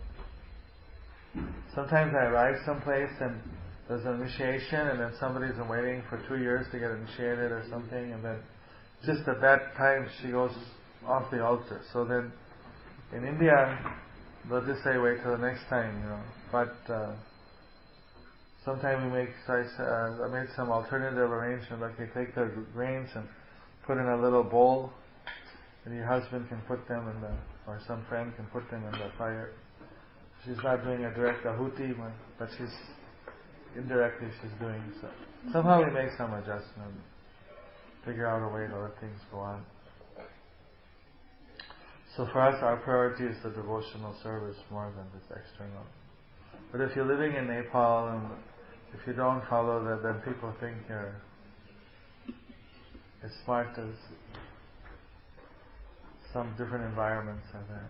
[1.76, 3.40] Sometimes I arrive someplace and
[3.88, 7.66] there's an initiation, and then somebody's been waiting for two years to get initiated or
[7.70, 8.40] something, and then
[9.06, 10.52] just at that time she goes
[11.06, 11.82] off the altar.
[11.92, 12.32] So then
[13.12, 13.78] in India,
[14.50, 16.22] they'll just say wait till the next time, you know.
[16.52, 17.16] But uh,
[18.64, 22.50] sometimes we make, so I, uh, I made some alternative arrangement, like they take the
[22.74, 23.28] grains and
[23.86, 24.94] put in a little bowl,
[25.84, 27.36] and your husband can put them in the,
[27.68, 29.52] or some friend can put them in the fire.
[30.46, 31.96] She's not doing a direct ahuti,
[32.40, 32.74] but she's
[33.78, 35.08] indirectly she's doing so.
[35.52, 36.94] Somehow we make some adjustment,
[38.06, 39.64] figure out a way to let things go on.
[42.18, 45.84] So for us, our priority is the devotional service more than this external.
[46.72, 48.32] But if you're living in Nepal and
[48.94, 51.16] if you don't follow that, then people think you're
[53.24, 53.94] as smart as
[56.34, 57.90] some different environments are there.